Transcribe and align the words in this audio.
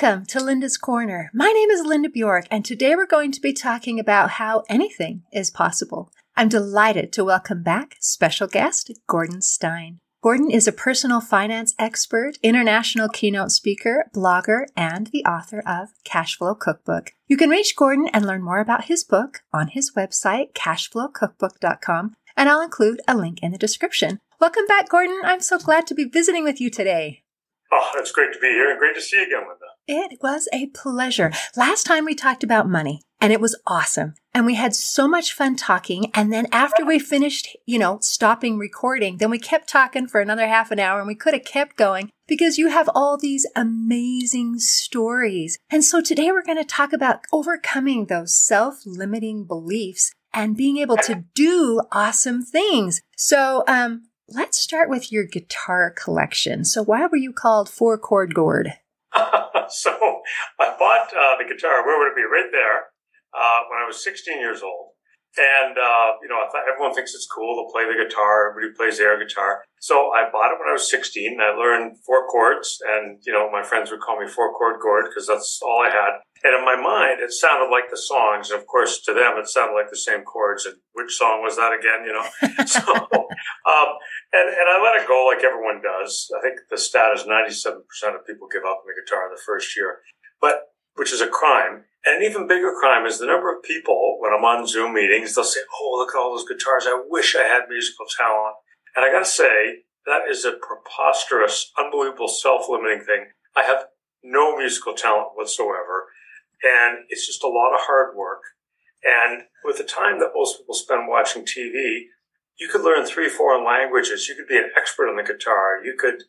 Welcome 0.00 0.24
to 0.26 0.42
Linda's 0.42 0.78
Corner. 0.78 1.30
My 1.34 1.52
name 1.52 1.68
is 1.68 1.84
Linda 1.84 2.08
Bjork, 2.08 2.46
and 2.50 2.64
today 2.64 2.96
we're 2.96 3.04
going 3.04 3.32
to 3.32 3.40
be 3.40 3.52
talking 3.52 4.00
about 4.00 4.30
how 4.30 4.62
anything 4.66 5.24
is 5.30 5.50
possible. 5.50 6.10
I'm 6.34 6.48
delighted 6.48 7.12
to 7.12 7.24
welcome 7.24 7.62
back 7.62 7.98
special 8.00 8.46
guest 8.46 8.90
Gordon 9.06 9.42
Stein. 9.42 9.98
Gordon 10.22 10.50
is 10.50 10.66
a 10.66 10.72
personal 10.72 11.20
finance 11.20 11.74
expert, 11.78 12.38
international 12.42 13.10
keynote 13.10 13.50
speaker, 13.50 14.06
blogger, 14.14 14.64
and 14.74 15.08
the 15.08 15.22
author 15.26 15.62
of 15.66 15.90
Cashflow 16.06 16.58
Cookbook. 16.58 17.12
You 17.26 17.36
can 17.36 17.50
reach 17.50 17.76
Gordon 17.76 18.08
and 18.14 18.26
learn 18.26 18.42
more 18.42 18.60
about 18.60 18.84
his 18.84 19.04
book 19.04 19.42
on 19.52 19.68
his 19.68 19.92
website, 19.94 20.54
cashflowcookbook.com, 20.54 22.14
and 22.38 22.48
I'll 22.48 22.62
include 22.62 23.02
a 23.06 23.14
link 23.14 23.40
in 23.42 23.52
the 23.52 23.58
description. 23.58 24.18
Welcome 24.40 24.66
back, 24.66 24.88
Gordon. 24.88 25.20
I'm 25.24 25.40
so 25.40 25.58
glad 25.58 25.86
to 25.88 25.94
be 25.94 26.04
visiting 26.04 26.44
with 26.44 26.58
you 26.58 26.70
today. 26.70 27.22
Oh, 27.70 27.90
it's 27.96 28.12
great 28.12 28.32
to 28.32 28.38
be 28.38 28.48
here 28.48 28.70
and 28.70 28.78
great 28.78 28.94
to 28.94 29.02
see 29.02 29.18
you 29.18 29.24
again, 29.24 29.40
Linda. 29.40 29.69
It 29.92 30.20
was 30.22 30.48
a 30.52 30.66
pleasure. 30.66 31.32
Last 31.56 31.82
time 31.82 32.04
we 32.04 32.14
talked 32.14 32.44
about 32.44 32.68
money 32.68 33.02
and 33.20 33.32
it 33.32 33.40
was 33.40 33.60
awesome. 33.66 34.14
And 34.32 34.46
we 34.46 34.54
had 34.54 34.72
so 34.72 35.08
much 35.08 35.32
fun 35.32 35.56
talking. 35.56 36.12
And 36.14 36.32
then 36.32 36.46
after 36.52 36.84
we 36.84 37.00
finished, 37.00 37.56
you 37.66 37.76
know, 37.76 37.98
stopping 38.00 38.56
recording, 38.56 39.16
then 39.16 39.30
we 39.30 39.40
kept 39.40 39.68
talking 39.68 40.06
for 40.06 40.20
another 40.20 40.46
half 40.46 40.70
an 40.70 40.78
hour 40.78 41.00
and 41.00 41.08
we 41.08 41.16
could 41.16 41.34
have 41.34 41.44
kept 41.44 41.74
going 41.76 42.08
because 42.28 42.56
you 42.56 42.68
have 42.68 42.88
all 42.94 43.18
these 43.18 43.48
amazing 43.56 44.60
stories. 44.60 45.58
And 45.70 45.84
so 45.84 46.00
today 46.00 46.30
we're 46.30 46.44
going 46.44 46.56
to 46.56 46.64
talk 46.64 46.92
about 46.92 47.24
overcoming 47.32 48.06
those 48.06 48.38
self 48.38 48.82
limiting 48.86 49.44
beliefs 49.44 50.12
and 50.32 50.56
being 50.56 50.76
able 50.76 50.98
to 50.98 51.24
do 51.34 51.82
awesome 51.90 52.44
things. 52.44 53.00
So, 53.16 53.64
um, 53.66 54.04
let's 54.28 54.56
start 54.56 54.88
with 54.88 55.10
your 55.10 55.24
guitar 55.24 55.90
collection. 55.90 56.64
So, 56.64 56.84
why 56.84 57.08
were 57.08 57.16
you 57.16 57.32
called 57.32 57.68
Four 57.68 57.98
Chord 57.98 58.34
Gord? 58.34 58.74
so, 59.82 59.92
I 60.58 60.74
bought 60.78 61.12
uh, 61.14 61.38
the 61.38 61.46
guitar. 61.46 61.86
Where 61.86 61.98
would 61.98 62.12
it 62.12 62.16
be? 62.16 62.22
Right 62.22 62.50
there. 62.50 62.90
Uh, 63.30 63.62
when 63.70 63.78
I 63.82 63.86
was 63.86 64.02
16 64.02 64.38
years 64.40 64.62
old. 64.62 64.90
And, 65.38 65.78
uh, 65.78 66.18
you 66.18 66.26
know, 66.26 66.42
I 66.42 66.50
thought 66.50 66.66
everyone 66.66 66.92
thinks 66.92 67.14
it's 67.14 67.30
cool 67.30 67.54
to 67.54 67.70
play 67.70 67.86
the 67.86 67.94
guitar. 67.94 68.50
Everybody 68.50 68.74
plays 68.74 68.98
air 68.98 69.14
guitar. 69.14 69.62
So 69.78 70.10
I 70.10 70.26
bought 70.26 70.50
it 70.50 70.58
when 70.58 70.68
I 70.68 70.74
was 70.74 70.90
16. 70.90 71.38
I 71.38 71.54
learned 71.54 72.02
four 72.04 72.26
chords 72.26 72.82
and, 72.82 73.22
you 73.24 73.32
know, 73.32 73.48
my 73.50 73.62
friends 73.62 73.92
would 73.92 74.00
call 74.00 74.18
me 74.18 74.26
four 74.26 74.52
chord 74.58 74.80
Gord 74.82 75.06
because 75.06 75.28
that's 75.28 75.60
all 75.62 75.86
I 75.86 75.90
had. 75.90 76.18
And 76.42 76.56
in 76.56 76.64
my 76.64 76.76
mind, 76.76 77.20
it 77.20 77.32
sounded 77.32 77.68
like 77.68 77.90
the 77.90 78.00
songs. 78.00 78.50
And 78.50 78.58
of 78.58 78.66
course, 78.66 79.00
to 79.02 79.12
them, 79.12 79.36
it 79.36 79.48
sounded 79.48 79.74
like 79.74 79.90
the 79.90 79.96
same 79.96 80.22
chords. 80.22 80.64
And 80.64 80.76
which 80.92 81.12
song 81.12 81.42
was 81.42 81.56
that 81.56 81.76
again? 81.76 82.06
You 82.08 82.16
know? 82.16 82.26
so, 82.64 82.80
um, 82.80 83.88
and, 84.32 84.48
and 84.48 84.66
I 84.68 84.80
let 84.80 85.00
it 85.00 85.08
go 85.08 85.28
like 85.28 85.44
everyone 85.44 85.82
does. 85.82 86.30
I 86.36 86.40
think 86.40 86.60
the 86.70 86.78
stat 86.78 87.12
is 87.14 87.24
97% 87.24 87.84
of 88.16 88.26
people 88.26 88.48
give 88.48 88.64
up 88.64 88.80
on 88.80 88.88
the 88.88 88.96
guitar 88.96 89.28
in 89.28 89.36
the 89.36 89.42
first 89.44 89.76
year, 89.76 90.00
but, 90.40 90.72
which 90.96 91.12
is 91.12 91.20
a 91.20 91.28
crime. 91.28 91.84
And 92.06 92.16
an 92.16 92.22
even 92.22 92.48
bigger 92.48 92.72
crime 92.80 93.04
is 93.04 93.18
the 93.18 93.26
number 93.26 93.54
of 93.54 93.62
people 93.62 94.16
when 94.20 94.32
I'm 94.32 94.44
on 94.44 94.66
Zoom 94.66 94.94
meetings, 94.94 95.34
they'll 95.34 95.44
say, 95.44 95.60
Oh, 95.80 95.96
look 95.98 96.14
at 96.14 96.18
all 96.18 96.32
those 96.32 96.48
guitars. 96.48 96.86
I 96.86 97.04
wish 97.06 97.36
I 97.36 97.44
had 97.44 97.68
musical 97.68 98.06
talent. 98.16 98.56
And 98.96 99.04
I 99.04 99.12
got 99.12 99.20
to 99.20 99.30
say, 99.30 99.84
that 100.06 100.22
is 100.28 100.44
a 100.44 100.52
preposterous, 100.52 101.70
unbelievable, 101.78 102.28
self 102.28 102.68
limiting 102.68 103.04
thing. 103.04 103.26
I 103.54 103.62
have 103.62 103.86
no 104.22 104.56
musical 104.56 104.94
talent 104.94 105.28
whatsoever. 105.34 106.09
And 106.62 107.04
it's 107.08 107.26
just 107.26 107.44
a 107.44 107.48
lot 107.48 107.74
of 107.74 107.80
hard 107.80 108.16
work. 108.16 108.42
And 109.02 109.42
with 109.64 109.78
the 109.78 109.84
time 109.84 110.18
that 110.20 110.32
most 110.34 110.58
people 110.58 110.74
spend 110.74 111.08
watching 111.08 111.44
TV, 111.44 112.04
you 112.58 112.68
could 112.68 112.82
learn 112.82 113.06
three 113.06 113.28
foreign 113.28 113.64
languages. 113.64 114.28
You 114.28 114.34
could 114.34 114.48
be 114.48 114.58
an 114.58 114.70
expert 114.76 115.08
on 115.08 115.16
the 115.16 115.22
guitar. 115.22 115.82
You 115.82 115.96
could, 115.98 116.24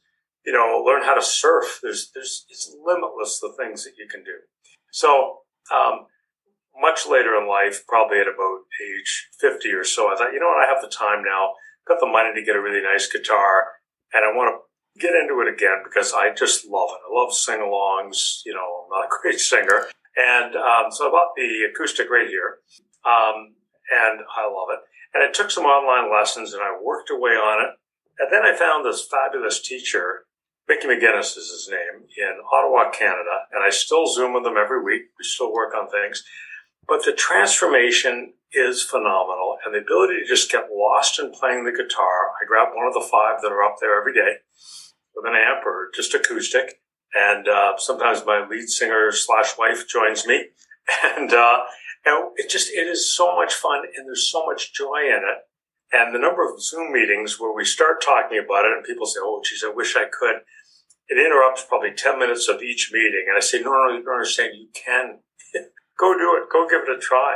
you 0.45 0.53
know, 0.53 0.81
learn 0.85 1.03
how 1.03 1.13
to 1.13 1.21
surf. 1.21 1.79
There's, 1.83 2.09
there's, 2.13 2.45
it's 2.49 2.73
limitless 2.81 3.39
the 3.39 3.53
things 3.57 3.83
that 3.83 3.93
you 3.97 4.07
can 4.09 4.23
do. 4.23 4.39
So 4.91 5.39
um, 5.73 6.08
much 6.80 7.05
later 7.05 7.36
in 7.36 7.47
life, 7.47 7.86
probably 7.87 8.20
at 8.20 8.27
about 8.27 8.64
age 8.81 9.27
50 9.39 9.70
or 9.73 9.83
so, 9.83 10.11
I 10.11 10.15
thought, 10.15 10.33
you 10.33 10.39
know 10.39 10.47
what, 10.47 10.64
I 10.64 10.71
have 10.71 10.81
the 10.81 10.87
time 10.87 11.23
now, 11.23 11.52
got 11.87 11.99
the 11.99 12.08
money 12.08 12.33
to 12.33 12.45
get 12.45 12.55
a 12.55 12.61
really 12.61 12.81
nice 12.81 13.11
guitar, 13.11 13.67
and 14.14 14.23
I 14.25 14.36
want 14.36 14.55
to 14.55 14.99
get 14.99 15.15
into 15.15 15.39
it 15.41 15.53
again 15.53 15.83
because 15.83 16.14
I 16.14 16.33
just 16.33 16.65
love 16.65 16.89
it. 16.91 17.02
I 17.08 17.20
love 17.20 17.33
sing 17.33 17.59
alongs. 17.59 18.41
You 18.45 18.53
know, 18.53 18.86
I'm 18.86 18.89
not 18.89 19.05
a 19.05 19.09
great 19.21 19.39
singer. 19.39 19.87
And 20.17 20.55
um, 20.55 20.92
so 20.92 21.08
I 21.08 21.11
bought 21.11 21.36
the 21.36 21.67
acoustic 21.72 22.10
right 22.10 22.27
here, 22.27 22.60
um, 23.05 23.55
and 23.92 24.22
I 24.36 24.48
love 24.48 24.70
it. 24.72 24.80
And 25.14 25.23
I 25.23 25.32
took 25.32 25.52
some 25.52 25.66
online 25.66 26.11
lessons 26.11 26.54
and 26.54 26.61
I 26.61 26.77
worked 26.82 27.10
away 27.10 27.32
on 27.32 27.64
it. 27.64 27.76
And 28.20 28.32
then 28.32 28.44
I 28.44 28.55
found 28.55 28.86
this 28.86 29.08
fabulous 29.08 29.61
teacher 29.61 30.26
Mickey 30.67 30.88
McGinnis 30.88 31.38
is 31.38 31.50
his 31.52 31.70
name 31.70 32.08
in 32.17 32.39
Ottawa, 32.52 32.92
Canada, 32.92 33.44
and 33.52 33.64
I 33.64 33.70
still 33.70 34.08
Zoom 34.08 34.33
with 34.33 34.45
him 34.45 34.55
every 34.58 34.82
week. 34.82 35.02
We 35.20 35.23
still 35.23 35.52
work 35.52 35.73
on 35.76 35.89
things. 35.89 36.23
But 36.88 37.04
the 37.04 37.14
transformation 37.14 38.33
is 38.54 38.82
phenomenal, 38.82 39.58
and 39.66 39.73
the 39.73 39.80
ability 39.80 40.21
to 40.21 40.27
just 40.27 40.52
get 40.52 40.70
lost 40.71 41.20
in 41.20 41.32
playing 41.32 41.66
the 41.66 41.71
guitar. 41.71 42.32
I 42.42 42.45
grab 42.48 42.70
one 42.73 42.88
of 42.88 42.94
the 42.94 43.02
five 43.11 43.42
that 43.42 43.52
are 43.52 43.64
up 43.64 43.77
there 43.82 44.00
every 44.00 44.14
day 44.14 44.39
with 45.16 45.26
an 45.26 45.36
amp 45.36 45.66
or 45.66 45.89
just 45.94 46.14
acoustic, 46.14 46.80
and 47.14 47.48
uh, 47.48 47.73
sometimes 47.77 48.26
my 48.26 48.45
lead 48.49 48.67
singer 48.70 49.11
slash 49.11 49.58
wife 49.58 49.88
joins 49.88 50.26
me, 50.26 50.45
and 51.04 51.33
uh, 51.33 51.60
and 52.05 52.30
it 52.38 52.49
just 52.49 52.70
it 52.70 52.88
is 52.88 53.14
so 53.14 53.36
much 53.36 53.54
fun, 53.54 53.83
and 53.95 54.08
there's 54.08 54.30
so 54.32 54.45
much 54.45 54.73
joy 54.73 55.02
in 55.05 55.21
it. 55.23 55.45
And 55.94 56.16
the 56.16 56.20
number 56.20 56.48
of 56.48 56.61
Zoom 56.61 56.94
meetings 56.94 57.39
where 57.39 57.54
we 57.54 57.66
start 57.66 58.02
talking 58.02 58.39
about 58.44 58.66
it 58.66 58.71
and 58.71 58.83
people 58.83 59.05
say, 59.05 59.20
Oh, 59.21 59.42
geez, 59.44 59.64
I 59.66 59.73
wish 59.73 59.95
I 59.98 60.05
could. 60.05 60.38
It 61.10 61.20
interrupts 61.20 61.66
probably 61.67 61.92
10 61.92 62.17
minutes 62.17 62.48
of 62.48 62.61
each 62.61 62.92
meeting. 62.94 63.26
And 63.27 63.36
I 63.36 63.42
say, 63.42 63.60
No, 63.60 63.71
no, 63.71 63.98
you 63.98 64.04
don't 64.04 64.14
understand. 64.14 64.54
You 64.55 64.70
can 64.73 65.20
go 66.00 66.17
do 66.17 66.39
it. 66.39 66.50
Go 66.52 66.67
give 66.67 66.88
it 66.88 66.98
a 66.98 67.00
try. 67.00 67.36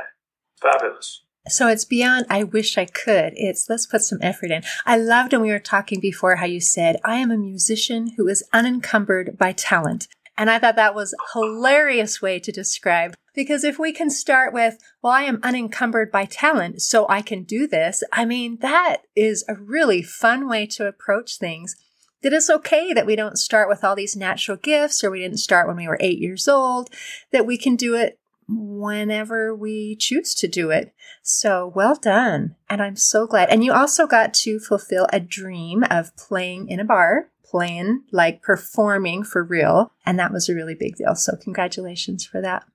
Fabulous. 0.61 1.24
So 1.47 1.67
it's 1.67 1.85
beyond, 1.85 2.25
I 2.29 2.43
wish 2.43 2.77
I 2.77 2.85
could. 2.85 3.33
It's 3.35 3.69
let's 3.69 3.85
put 3.85 4.01
some 4.01 4.17
effort 4.21 4.49
in. 4.49 4.63
I 4.85 4.97
loved 4.97 5.31
when 5.31 5.41
we 5.41 5.51
were 5.51 5.59
talking 5.59 5.99
before 5.99 6.37
how 6.37 6.45
you 6.45 6.59
said, 6.59 6.99
I 7.05 7.17
am 7.17 7.29
a 7.29 7.37
musician 7.37 8.13
who 8.17 8.27
is 8.27 8.43
unencumbered 8.51 9.37
by 9.37 9.51
talent. 9.51 10.07
And 10.37 10.49
I 10.49 10.59
thought 10.59 10.75
that 10.75 10.95
was 10.95 11.13
a 11.13 11.37
hilarious 11.37 12.21
way 12.21 12.39
to 12.39 12.51
describe 12.51 13.13
because 13.35 13.63
if 13.63 13.77
we 13.77 13.91
can 13.91 14.09
start 14.09 14.53
with, 14.53 14.77
well, 15.01 15.13
I 15.13 15.23
am 15.23 15.39
unencumbered 15.43 16.11
by 16.11 16.25
talent, 16.25 16.81
so 16.81 17.05
I 17.09 17.21
can 17.21 17.43
do 17.43 17.67
this. 17.67 18.03
I 18.11 18.25
mean, 18.25 18.57
that 18.61 19.03
is 19.15 19.45
a 19.47 19.55
really 19.55 20.01
fun 20.01 20.49
way 20.49 20.65
to 20.67 20.87
approach 20.87 21.37
things. 21.37 21.75
That 22.23 22.33
it's 22.33 22.49
okay 22.49 22.91
that 22.91 23.05
we 23.05 23.15
don't 23.15 23.37
start 23.37 23.69
with 23.69 23.83
all 23.83 23.95
these 23.95 24.15
natural 24.15 24.57
gifts 24.57 25.03
or 25.03 25.11
we 25.11 25.19
didn't 25.19 25.37
start 25.37 25.67
when 25.67 25.77
we 25.77 25.87
were 25.87 25.97
eight 25.99 26.17
years 26.17 26.47
old, 26.47 26.89
that 27.31 27.45
we 27.45 27.57
can 27.57 27.75
do 27.75 27.93
it 27.93 28.19
whenever 28.47 29.55
we 29.55 29.95
choose 29.95 30.35
to 30.35 30.47
do 30.47 30.69
it. 30.69 30.93
So 31.23 31.71
well 31.75 31.95
done. 31.95 32.55
And 32.69 32.81
I'm 32.81 32.95
so 32.95 33.25
glad. 33.25 33.49
And 33.49 33.63
you 33.63 33.73
also 33.73 34.07
got 34.07 34.33
to 34.35 34.59
fulfill 34.59 35.07
a 35.11 35.19
dream 35.19 35.83
of 35.89 36.15
playing 36.15 36.69
in 36.69 36.79
a 36.79 36.85
bar 36.85 37.29
playing, 37.45 38.03
like 38.11 38.41
performing 38.41 39.23
for 39.23 39.43
real. 39.43 39.91
And 40.05 40.19
that 40.19 40.33
was 40.33 40.49
a 40.49 40.55
really 40.55 40.75
big 40.75 40.95
deal. 40.95 41.15
So 41.15 41.37
congratulations 41.41 42.25
for 42.25 42.41
that. 42.41 42.65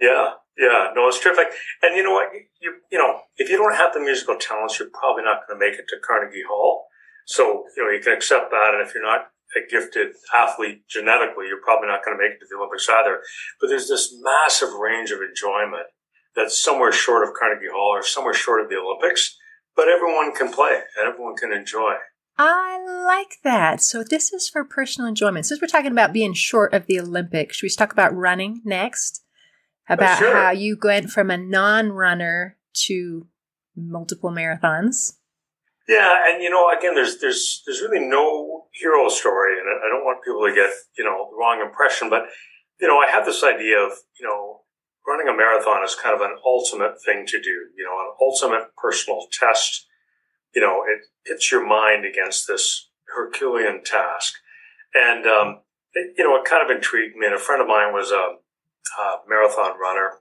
Yeah, 0.00 0.32
yeah, 0.58 0.88
no, 0.94 1.08
it's 1.08 1.20
terrific. 1.20 1.48
And 1.82 1.96
you 1.96 2.02
know 2.02 2.12
what? 2.12 2.28
You, 2.60 2.74
you 2.90 2.98
know, 2.98 3.20
if 3.36 3.48
you 3.48 3.56
don't 3.56 3.74
have 3.74 3.94
the 3.94 4.00
musical 4.00 4.36
talents, 4.36 4.78
you're 4.78 4.90
probably 4.90 5.24
not 5.24 5.46
going 5.46 5.58
to 5.58 5.66
make 5.66 5.78
it 5.78 5.86
to 5.88 5.96
Carnegie 6.06 6.42
Hall. 6.48 6.86
So, 7.26 7.64
you 7.76 7.84
know, 7.84 7.90
you 7.90 8.00
can 8.00 8.12
accept 8.12 8.50
that. 8.50 8.72
And 8.74 8.86
if 8.86 8.94
you're 8.94 9.04
not 9.04 9.30
a 9.56 9.70
gifted 9.70 10.14
athlete 10.34 10.86
genetically, 10.88 11.46
you're 11.48 11.62
probably 11.62 11.88
not 11.88 12.04
going 12.04 12.16
to 12.16 12.22
make 12.22 12.32
it 12.32 12.40
to 12.40 12.46
the 12.48 12.56
Olympics 12.56 12.88
either. 12.88 13.20
But 13.60 13.68
there's 13.68 13.88
this 13.88 14.14
massive 14.22 14.74
range 14.74 15.10
of 15.10 15.20
enjoyment 15.20 15.86
that's 16.36 16.60
somewhere 16.60 16.92
short 16.92 17.26
of 17.26 17.34
Carnegie 17.34 17.72
Hall 17.72 17.90
or 17.96 18.02
somewhere 18.02 18.34
short 18.34 18.62
of 18.62 18.68
the 18.68 18.76
Olympics, 18.76 19.36
but 19.74 19.88
everyone 19.88 20.32
can 20.34 20.52
play 20.52 20.80
and 20.98 21.08
everyone 21.08 21.36
can 21.36 21.52
enjoy. 21.52 21.94
I 22.38 22.78
like 23.06 23.36
that. 23.44 23.82
So 23.82 24.02
this 24.02 24.32
is 24.32 24.48
for 24.48 24.64
personal 24.64 25.08
enjoyment. 25.08 25.46
Since 25.46 25.60
we're 25.60 25.68
talking 25.68 25.92
about 25.92 26.12
being 26.12 26.32
short 26.32 26.72
of 26.72 26.86
the 26.86 27.00
Olympics, 27.00 27.56
should 27.56 27.66
we 27.66 27.70
talk 27.70 27.92
about 27.92 28.16
running 28.16 28.62
next? 28.64 29.22
Oh, 29.88 29.94
about 29.94 30.18
sure. 30.18 30.34
how 30.34 30.50
you 30.50 30.78
went 30.82 31.10
from 31.10 31.30
a 31.30 31.36
non-runner 31.36 32.56
to 32.86 33.26
multiple 33.76 34.30
marathons. 34.30 35.16
Yeah, 35.88 36.24
and 36.28 36.42
you 36.42 36.50
know, 36.50 36.70
again, 36.70 36.94
there's 36.94 37.18
there's 37.18 37.62
there's 37.66 37.82
really 37.82 38.04
no 38.04 38.66
hero 38.72 39.08
story, 39.08 39.58
and 39.58 39.66
I 39.66 39.88
don't 39.88 40.04
want 40.04 40.24
people 40.24 40.46
to 40.46 40.54
get 40.54 40.70
you 40.96 41.04
know 41.04 41.28
the 41.30 41.36
wrong 41.36 41.60
impression, 41.60 42.08
but 42.10 42.26
you 42.80 42.86
know, 42.86 42.98
I 42.98 43.10
have 43.10 43.26
this 43.26 43.42
idea 43.42 43.78
of 43.78 43.92
you 44.18 44.26
know 44.26 44.60
running 45.06 45.28
a 45.28 45.36
marathon 45.36 45.82
is 45.82 45.94
kind 45.94 46.14
of 46.14 46.20
an 46.20 46.36
ultimate 46.44 47.02
thing 47.04 47.24
to 47.26 47.40
do, 47.40 47.72
you 47.76 47.84
know, 47.84 47.98
an 47.98 48.12
ultimate 48.20 48.68
personal 48.76 49.26
test 49.32 49.86
you 50.54 50.60
know, 50.60 50.84
it 50.86 51.06
hits 51.26 51.50
your 51.50 51.66
mind 51.66 52.04
against 52.04 52.46
this 52.46 52.88
Herculean 53.14 53.82
task. 53.84 54.34
And, 54.94 55.26
um, 55.26 55.60
it, 55.94 56.14
you 56.18 56.24
know, 56.24 56.36
it 56.36 56.44
kind 56.44 56.68
of 56.68 56.74
intrigued 56.74 57.16
me. 57.16 57.26
And 57.26 57.34
a 57.34 57.38
friend 57.38 57.62
of 57.62 57.68
mine 57.68 57.92
was 57.92 58.10
a, 58.10 58.14
a 58.14 59.18
marathon 59.28 59.78
runner 59.80 60.14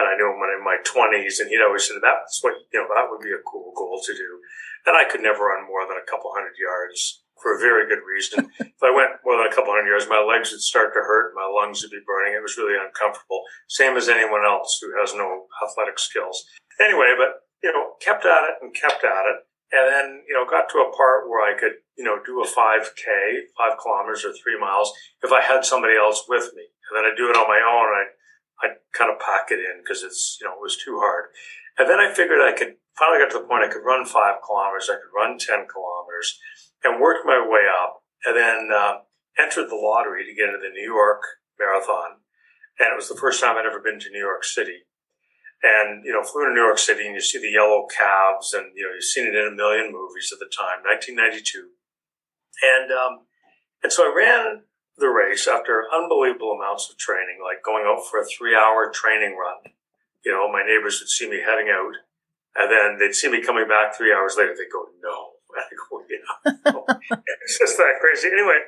and 0.00 0.08
I 0.08 0.16
knew 0.16 0.32
him 0.32 0.40
when 0.40 0.56
in 0.56 0.64
my 0.64 0.80
twenties 0.82 1.38
and 1.38 1.52
he'd 1.52 1.60
always 1.60 1.84
said 1.84 2.00
that's 2.00 2.40
what, 2.40 2.56
you 2.72 2.80
know, 2.80 2.88
that 2.88 3.12
would 3.12 3.20
be 3.20 3.36
a 3.36 3.44
cool 3.44 3.76
goal 3.76 4.00
to 4.00 4.12
do. 4.16 4.40
And 4.88 4.96
I 4.96 5.04
could 5.04 5.20
never 5.20 5.52
run 5.52 5.68
more 5.68 5.84
than 5.84 6.00
a 6.00 6.08
couple 6.08 6.32
hundred 6.32 6.56
yards 6.56 7.22
for 7.36 7.56
a 7.56 7.60
very 7.60 7.84
good 7.84 8.04
reason. 8.04 8.48
if 8.60 8.82
I 8.82 8.88
went 8.88 9.20
more 9.24 9.36
than 9.36 9.48
a 9.48 9.54
couple 9.54 9.76
hundred 9.76 9.92
yards, 9.92 10.08
my 10.08 10.20
legs 10.20 10.52
would 10.52 10.64
start 10.64 10.96
to 10.96 11.04
hurt, 11.04 11.36
my 11.36 11.44
lungs 11.44 11.84
would 11.84 11.92
be 11.92 12.04
burning. 12.04 12.32
It 12.32 12.44
was 12.44 12.56
really 12.56 12.80
uncomfortable. 12.80 13.44
Same 13.68 13.96
as 13.96 14.08
anyone 14.08 14.44
else 14.44 14.80
who 14.80 14.96
has 14.96 15.12
no 15.12 15.48
athletic 15.60 16.00
skills. 16.00 16.48
Anyway, 16.80 17.12
but 17.16 17.44
you 17.62 17.72
know, 17.72 17.96
kept 18.00 18.24
at 18.24 18.48
it 18.48 18.56
and 18.62 18.74
kept 18.74 19.04
at 19.04 19.28
it. 19.28 19.44
And 19.70 19.86
then, 19.86 20.06
you 20.26 20.34
know, 20.34 20.42
got 20.48 20.66
to 20.74 20.82
a 20.82 20.90
part 20.96 21.30
where 21.30 21.46
I 21.46 21.54
could, 21.54 21.78
you 21.94 22.02
know, 22.02 22.18
do 22.26 22.42
a 22.42 22.46
5K, 22.46 23.54
five 23.54 23.78
kilometers 23.78 24.24
or 24.24 24.34
three 24.34 24.58
miles 24.58 24.90
if 25.22 25.30
I 25.30 25.40
had 25.40 25.64
somebody 25.64 25.94
else 25.94 26.26
with 26.26 26.50
me. 26.56 26.66
And 26.90 26.98
then 26.98 27.04
I'd 27.06 27.16
do 27.16 27.30
it 27.30 27.38
on 27.38 27.46
my 27.46 27.62
own. 27.62 27.86
I'd, 27.94 28.10
I'd 28.62 28.80
kind 28.92 29.10
of 29.10 29.18
pack 29.18 29.50
it 29.50 29.58
in 29.58 29.82
because 29.82 30.02
it's, 30.02 30.38
you 30.40 30.46
know, 30.46 30.54
it 30.54 30.62
was 30.62 30.76
too 30.76 30.98
hard. 31.00 31.30
And 31.78 31.88
then 31.88 31.98
I 31.98 32.12
figured 32.12 32.40
I 32.40 32.52
could 32.52 32.76
finally 32.98 33.20
got 33.20 33.32
to 33.32 33.40
the 33.40 33.48
point 33.48 33.64
I 33.64 33.72
could 33.72 33.86
run 33.86 34.04
five 34.04 34.44
kilometers. 34.44 34.90
I 34.90 35.00
could 35.00 35.14
run 35.14 35.38
10 35.38 35.66
kilometers 35.70 36.38
and 36.84 37.00
worked 37.00 37.24
my 37.24 37.40
way 37.40 37.64
up 37.64 38.02
and 38.24 38.36
then 38.36 38.68
uh, 38.68 39.04
entered 39.38 39.70
the 39.70 39.80
lottery 39.80 40.24
to 40.24 40.34
get 40.34 40.48
into 40.52 40.60
the 40.60 40.74
New 40.74 40.84
York 40.84 41.22
Marathon. 41.58 42.20
And 42.78 42.92
it 42.92 42.96
was 42.96 43.08
the 43.08 43.20
first 43.20 43.40
time 43.40 43.56
I'd 43.56 43.66
ever 43.66 43.80
been 43.80 44.00
to 44.00 44.10
New 44.10 44.20
York 44.20 44.44
City 44.44 44.84
and 45.62 46.04
you 46.04 46.12
know 46.12 46.22
flew 46.22 46.46
to 46.46 46.54
New 46.54 46.64
York 46.64 46.78
City 46.78 47.06
and 47.06 47.14
you 47.14 47.20
see 47.20 47.38
the 47.38 47.50
yellow 47.50 47.86
cabs 47.86 48.54
and 48.54 48.72
you 48.74 48.82
know 48.82 48.92
you've 48.94 49.04
seen 49.04 49.26
it 49.26 49.34
in 49.34 49.52
a 49.52 49.56
million 49.56 49.92
movies 49.92 50.32
at 50.32 50.38
the 50.38 50.48
time 50.48 50.80
1992 50.84 51.68
and 52.62 52.90
um, 52.90 53.26
and 53.82 53.92
so 53.92 54.04
I 54.04 54.14
ran 54.14 54.62
the 55.00 55.08
race 55.08 55.48
after 55.48 55.84
unbelievable 55.92 56.52
amounts 56.52 56.88
of 56.90 56.98
training 56.98 57.40
like 57.42 57.64
going 57.64 57.84
out 57.86 58.04
for 58.08 58.20
a 58.20 58.26
three 58.26 58.54
hour 58.54 58.90
training 58.92 59.36
run 59.36 59.72
you 60.24 60.32
know 60.32 60.50
my 60.50 60.62
neighbors 60.62 61.00
would 61.00 61.08
see 61.08 61.28
me 61.28 61.40
heading 61.40 61.72
out 61.72 61.96
and 62.56 62.70
then 62.70 62.98
they'd 62.98 63.14
see 63.14 63.30
me 63.30 63.42
coming 63.42 63.66
back 63.66 63.96
three 63.96 64.12
hours 64.12 64.36
later 64.36 64.54
they'd 64.54 64.72
go 64.72 64.86
no 65.02 65.40
I 65.56 65.66
go 65.74 66.04
yeah 66.06 67.16
it's 67.44 67.58
just 67.58 67.76
that 67.76 67.98
crazy 68.00 68.28
anyway 68.28 68.60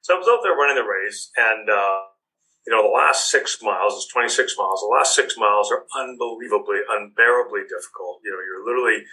so 0.00 0.14
I 0.14 0.18
was 0.18 0.28
out 0.28 0.40
there 0.42 0.56
running 0.56 0.76
the 0.76 0.88
race 0.88 1.30
and 1.36 1.68
uh, 1.68 2.10
you 2.66 2.72
know, 2.76 2.82
the 2.84 2.92
last 2.92 3.30
six 3.30 3.58
miles 3.62 3.94
is 3.94 4.06
26 4.12 4.54
miles. 4.58 4.80
The 4.80 4.92
last 4.92 5.14
six 5.14 5.36
miles 5.36 5.72
are 5.72 5.88
unbelievably, 5.96 6.84
unbearably 6.88 7.64
difficult. 7.64 8.20
You 8.24 8.32
know, 8.32 8.42
you're 8.44 8.64
literally, 8.64 9.04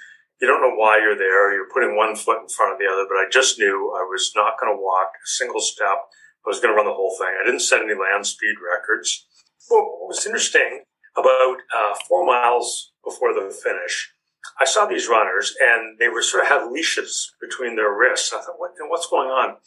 you 0.42 0.48
don't 0.48 0.62
know 0.62 0.76
why 0.76 1.00
you're 1.00 1.18
there. 1.18 1.56
You're 1.56 1.72
putting 1.72 1.96
one 1.96 2.16
foot 2.16 2.44
in 2.44 2.50
front 2.50 2.74
of 2.74 2.80
the 2.80 2.92
other, 2.92 3.08
but 3.08 3.16
I 3.16 3.26
just 3.32 3.58
knew 3.58 3.96
I 3.96 4.04
was 4.04 4.32
not 4.36 4.60
going 4.60 4.76
to 4.76 4.82
walk 4.82 5.16
a 5.16 5.28
single 5.28 5.62
step. 5.62 6.12
I 6.48 6.56
was 6.56 6.62
going 6.62 6.74
to 6.74 6.78
run 6.78 6.86
the 6.86 6.94
whole 6.94 7.14
thing. 7.20 7.28
I 7.28 7.46
didn't 7.46 7.60
set 7.60 7.82
any 7.82 7.94
land 7.94 8.26
speed 8.26 8.56
records. 8.64 9.28
What 9.68 10.08
was 10.08 10.26
interesting 10.26 10.84
about 11.18 11.58
uh, 11.76 11.94
four 12.08 12.26
miles 12.26 12.94
before 13.04 13.34
the 13.34 13.52
finish, 13.52 14.14
I 14.58 14.64
saw 14.64 14.86
these 14.86 15.10
runners 15.10 15.54
and 15.60 16.00
they 16.00 16.08
were 16.08 16.22
sort 16.24 16.44
of 16.44 16.50
had 16.50 16.72
leashes 16.72 17.34
between 17.42 17.76
their 17.76 17.92
wrists. 17.92 18.32
I 18.32 18.38
thought, 18.38 18.56
what, 18.60 18.72
what's 18.88 19.10
going 19.10 19.28
on? 19.28 19.58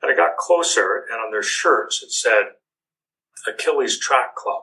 And 0.00 0.10
I 0.10 0.16
got 0.16 0.38
closer 0.38 1.04
and 1.10 1.20
on 1.20 1.30
their 1.30 1.42
shirts 1.42 2.02
it 2.02 2.10
said, 2.10 2.56
Achilles 3.46 3.98
Track 3.98 4.34
Club. 4.34 4.62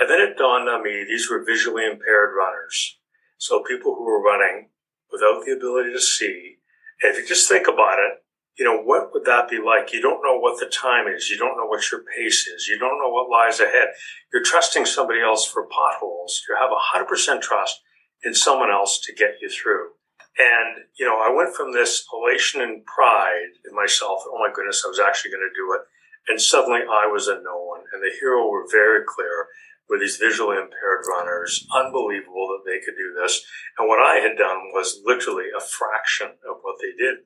And 0.00 0.08
then 0.08 0.20
it 0.20 0.38
dawned 0.38 0.70
on 0.70 0.82
me 0.82 1.04
these 1.06 1.28
were 1.28 1.44
visually 1.44 1.84
impaired 1.84 2.32
runners. 2.34 2.98
So 3.36 3.62
people 3.62 3.94
who 3.94 4.04
were 4.04 4.22
running 4.22 4.70
without 5.12 5.44
the 5.44 5.52
ability 5.52 5.92
to 5.92 6.00
see. 6.00 6.56
And 7.02 7.12
if 7.12 7.18
you 7.18 7.26
just 7.26 7.46
think 7.46 7.68
about 7.68 7.98
it, 7.98 8.24
you 8.58 8.64
know, 8.64 8.82
what 8.82 9.12
would 9.12 9.24
that 9.24 9.48
be 9.48 9.58
like? 9.58 9.92
You 9.92 10.02
don't 10.02 10.22
know 10.22 10.38
what 10.38 10.58
the 10.58 10.66
time 10.66 11.06
is. 11.06 11.30
You 11.30 11.38
don't 11.38 11.56
know 11.56 11.66
what 11.66 11.90
your 11.92 12.02
pace 12.16 12.46
is. 12.46 12.66
You 12.66 12.78
don't 12.78 12.98
know 12.98 13.10
what 13.10 13.30
lies 13.30 13.60
ahead. 13.60 13.88
You're 14.32 14.42
trusting 14.42 14.84
somebody 14.84 15.20
else 15.20 15.46
for 15.46 15.68
potholes. 15.68 16.42
You 16.48 16.56
have 16.58 16.70
100% 16.70 17.40
trust 17.40 17.80
in 18.24 18.34
someone 18.34 18.70
else 18.70 19.00
to 19.04 19.14
get 19.14 19.36
you 19.40 19.48
through. 19.48 19.90
And, 20.38 20.84
you 20.98 21.06
know, 21.06 21.18
I 21.18 21.34
went 21.34 21.54
from 21.54 21.72
this 21.72 22.04
elation 22.12 22.60
and 22.60 22.84
pride 22.84 23.58
in 23.68 23.74
myself. 23.74 24.22
Oh 24.26 24.38
my 24.38 24.52
goodness, 24.52 24.82
I 24.84 24.88
was 24.88 25.00
actually 25.00 25.32
going 25.32 25.48
to 25.48 25.54
do 25.54 25.72
it 25.74 25.82
and 26.28 26.40
suddenly 26.40 26.80
I 26.80 27.06
was 27.06 27.26
a 27.26 27.40
no 27.42 27.56
one. 27.56 27.80
And 27.92 28.02
the 28.02 28.14
hero 28.20 28.46
were 28.48 28.66
very 28.70 29.02
clear 29.06 29.48
with 29.88 30.00
these 30.00 30.16
visually 30.16 30.56
impaired 30.56 31.04
runners. 31.08 31.66
Unbelievable 31.74 32.48
that 32.52 32.70
they 32.70 32.78
could 32.84 32.96
do 32.96 33.16
this. 33.20 33.42
And 33.78 33.88
what 33.88 34.04
I 34.04 34.16
had 34.16 34.36
done 34.36 34.70
was 34.74 35.00
literally 35.04 35.46
a 35.56 35.60
fraction 35.60 36.28
of 36.48 36.58
what 36.60 36.76
they 36.80 36.92
did. 37.02 37.24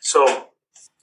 So 0.00 0.50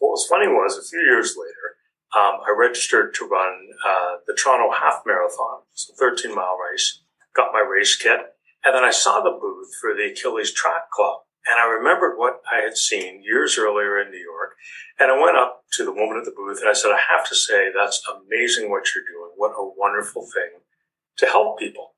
what 0.01 0.17
was 0.17 0.25
funny 0.25 0.47
was 0.47 0.77
a 0.77 0.89
few 0.89 0.99
years 0.99 1.37
later, 1.37 1.77
um, 2.17 2.41
I 2.41 2.51
registered 2.57 3.13
to 3.15 3.29
run 3.29 3.69
uh, 3.85 4.17
the 4.25 4.33
Toronto 4.33 4.73
Half 4.73 5.03
Marathon, 5.05 5.61
it's 5.71 5.89
a 5.89 5.95
13 5.95 6.33
mile 6.33 6.57
race, 6.57 7.03
got 7.35 7.53
my 7.53 7.61
race 7.61 7.95
kit, 7.95 8.19
and 8.65 8.75
then 8.75 8.83
I 8.83 8.89
saw 8.89 9.21
the 9.21 9.37
booth 9.39 9.69
for 9.79 9.93
the 9.93 10.11
Achilles 10.11 10.51
Track 10.51 10.89
Club. 10.91 11.21
And 11.47 11.59
I 11.59 11.65
remembered 11.65 12.17
what 12.17 12.41
I 12.51 12.61
had 12.61 12.77
seen 12.77 13.23
years 13.23 13.57
earlier 13.57 13.99
in 13.99 14.11
New 14.11 14.21
York. 14.21 14.53
And 14.99 15.11
I 15.11 15.19
went 15.19 15.37
up 15.37 15.63
to 15.73 15.85
the 15.85 15.93
woman 15.93 16.17
at 16.17 16.25
the 16.25 16.35
booth 16.35 16.59
and 16.59 16.69
I 16.69 16.73
said, 16.73 16.91
I 16.91 16.99
have 17.09 17.27
to 17.29 17.35
say, 17.35 17.71
that's 17.73 18.01
amazing 18.05 18.69
what 18.69 18.93
you're 18.93 19.05
doing. 19.05 19.31
What 19.37 19.57
a 19.57 19.73
wonderful 19.77 20.21
thing 20.21 20.61
to 21.17 21.25
help 21.25 21.57
people. 21.57 21.95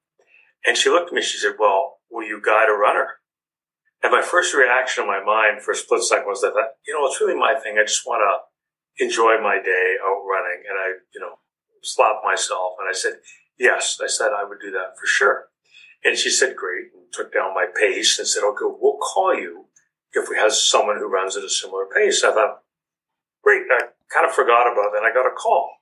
And 0.65 0.77
she 0.77 0.89
looked 0.89 1.09
at 1.09 1.13
me, 1.13 1.21
she 1.21 1.38
said, 1.38 1.55
Well, 1.59 2.00
will 2.09 2.25
you 2.25 2.41
guide 2.41 2.69
a 2.69 2.73
runner? 2.73 3.19
And 4.03 4.11
my 4.11 4.21
first 4.21 4.53
reaction 4.53 5.03
in 5.03 5.07
my 5.07 5.23
mind 5.23 5.61
for 5.61 5.71
a 5.71 5.75
split 5.75 6.03
second 6.03 6.27
was 6.27 6.41
that, 6.41 6.53
you 6.85 6.94
know, 6.94 7.07
it's 7.07 7.21
really 7.21 7.39
my 7.39 7.55
thing. 7.55 7.77
I 7.79 7.83
just 7.83 8.05
want 8.05 8.21
to 8.21 9.03
enjoy 9.03 9.39
my 9.41 9.57
day 9.63 9.95
out 10.03 10.27
running. 10.27 10.63
And 10.69 10.77
I, 10.77 10.88
you 11.15 11.21
know, 11.21 11.39
slapped 11.81 12.23
myself 12.23 12.75
and 12.79 12.89
I 12.89 12.94
said, 12.94 13.13
Yes, 13.57 14.00
I 14.03 14.07
said 14.07 14.31
I 14.35 14.44
would 14.44 14.59
do 14.59 14.71
that 14.71 15.00
for 15.00 15.05
sure. 15.05 15.47
And 16.03 16.17
she 16.17 16.29
said, 16.29 16.55
great, 16.55 16.91
and 16.94 17.11
took 17.13 17.33
down 17.33 17.53
my 17.53 17.65
pace 17.65 18.19
and 18.19 18.27
said, 18.27 18.44
okay, 18.44 18.65
we'll 18.65 18.97
call 18.97 19.33
you 19.33 19.65
if 20.11 20.29
we 20.29 20.35
have 20.35 20.53
someone 20.53 20.97
who 20.97 21.07
runs 21.07 21.38
at 21.38 21.44
a 21.44 21.50
similar 21.50 21.85
pace. 21.85 22.23
I 22.23 22.33
thought, 22.33 22.59
great, 23.41 23.63
I 23.71 23.88
kind 24.13 24.27
of 24.27 24.35
forgot 24.35 24.71
about 24.71 24.91
that. 24.94 25.03
I 25.03 25.13
got 25.13 25.27
a 25.27 25.31
call. 25.31 25.77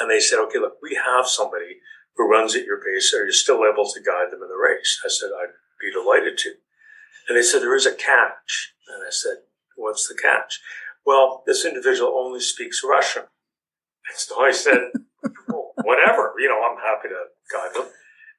And 0.00 0.10
they 0.10 0.20
said, 0.20 0.38
okay, 0.46 0.58
look, 0.58 0.74
we 0.82 0.94
have 1.04 1.26
somebody 1.26 1.80
who 2.14 2.30
runs 2.30 2.54
at 2.54 2.64
your 2.64 2.80
pace. 2.80 3.12
Are 3.12 3.26
you 3.26 3.32
still 3.32 3.64
able 3.64 3.90
to 3.90 4.00
guide 4.00 4.30
them 4.30 4.42
in 4.42 4.48
the 4.48 4.56
race? 4.56 5.00
I 5.04 5.08
said, 5.08 5.30
I'd 5.34 5.56
be 5.80 5.90
delighted 5.90 6.38
to. 6.38 6.50
And 7.28 7.36
they 7.36 7.42
said, 7.42 7.62
there 7.62 7.76
is 7.76 7.86
a 7.86 7.94
catch. 7.94 8.74
And 8.88 9.02
I 9.06 9.10
said, 9.10 9.38
what's 9.76 10.08
the 10.08 10.14
catch? 10.14 10.60
Well, 11.04 11.42
this 11.46 11.64
individual 11.64 12.14
only 12.16 12.40
speaks 12.40 12.82
Russian. 12.84 13.22
And 13.22 14.16
so 14.16 14.40
I 14.40 14.52
said, 14.52 14.90
well, 15.48 15.72
whatever, 15.82 16.34
you 16.38 16.48
know, 16.48 16.62
I'm 16.62 16.78
happy 16.78 17.08
to 17.08 17.24
guide 17.52 17.74
them. 17.74 17.92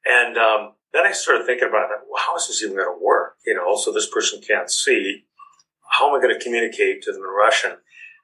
And 0.05 0.37
um, 0.37 0.73
then 0.93 1.05
I 1.05 1.11
started 1.11 1.45
thinking 1.45 1.67
about 1.67 1.91
it. 1.91 1.99
Well, 2.09 2.23
how 2.25 2.35
is 2.37 2.47
this 2.47 2.63
even 2.63 2.75
going 2.75 2.87
to 2.87 3.03
work? 3.03 3.35
You 3.45 3.55
know, 3.55 3.75
so 3.75 3.91
this 3.91 4.09
person 4.09 4.41
can't 4.45 4.69
see. 4.69 5.25
How 5.91 6.09
am 6.09 6.15
I 6.15 6.21
going 6.21 6.37
to 6.37 6.43
communicate 6.43 7.01
to 7.03 7.11
them 7.11 7.21
in 7.21 7.29
Russian? 7.29 7.71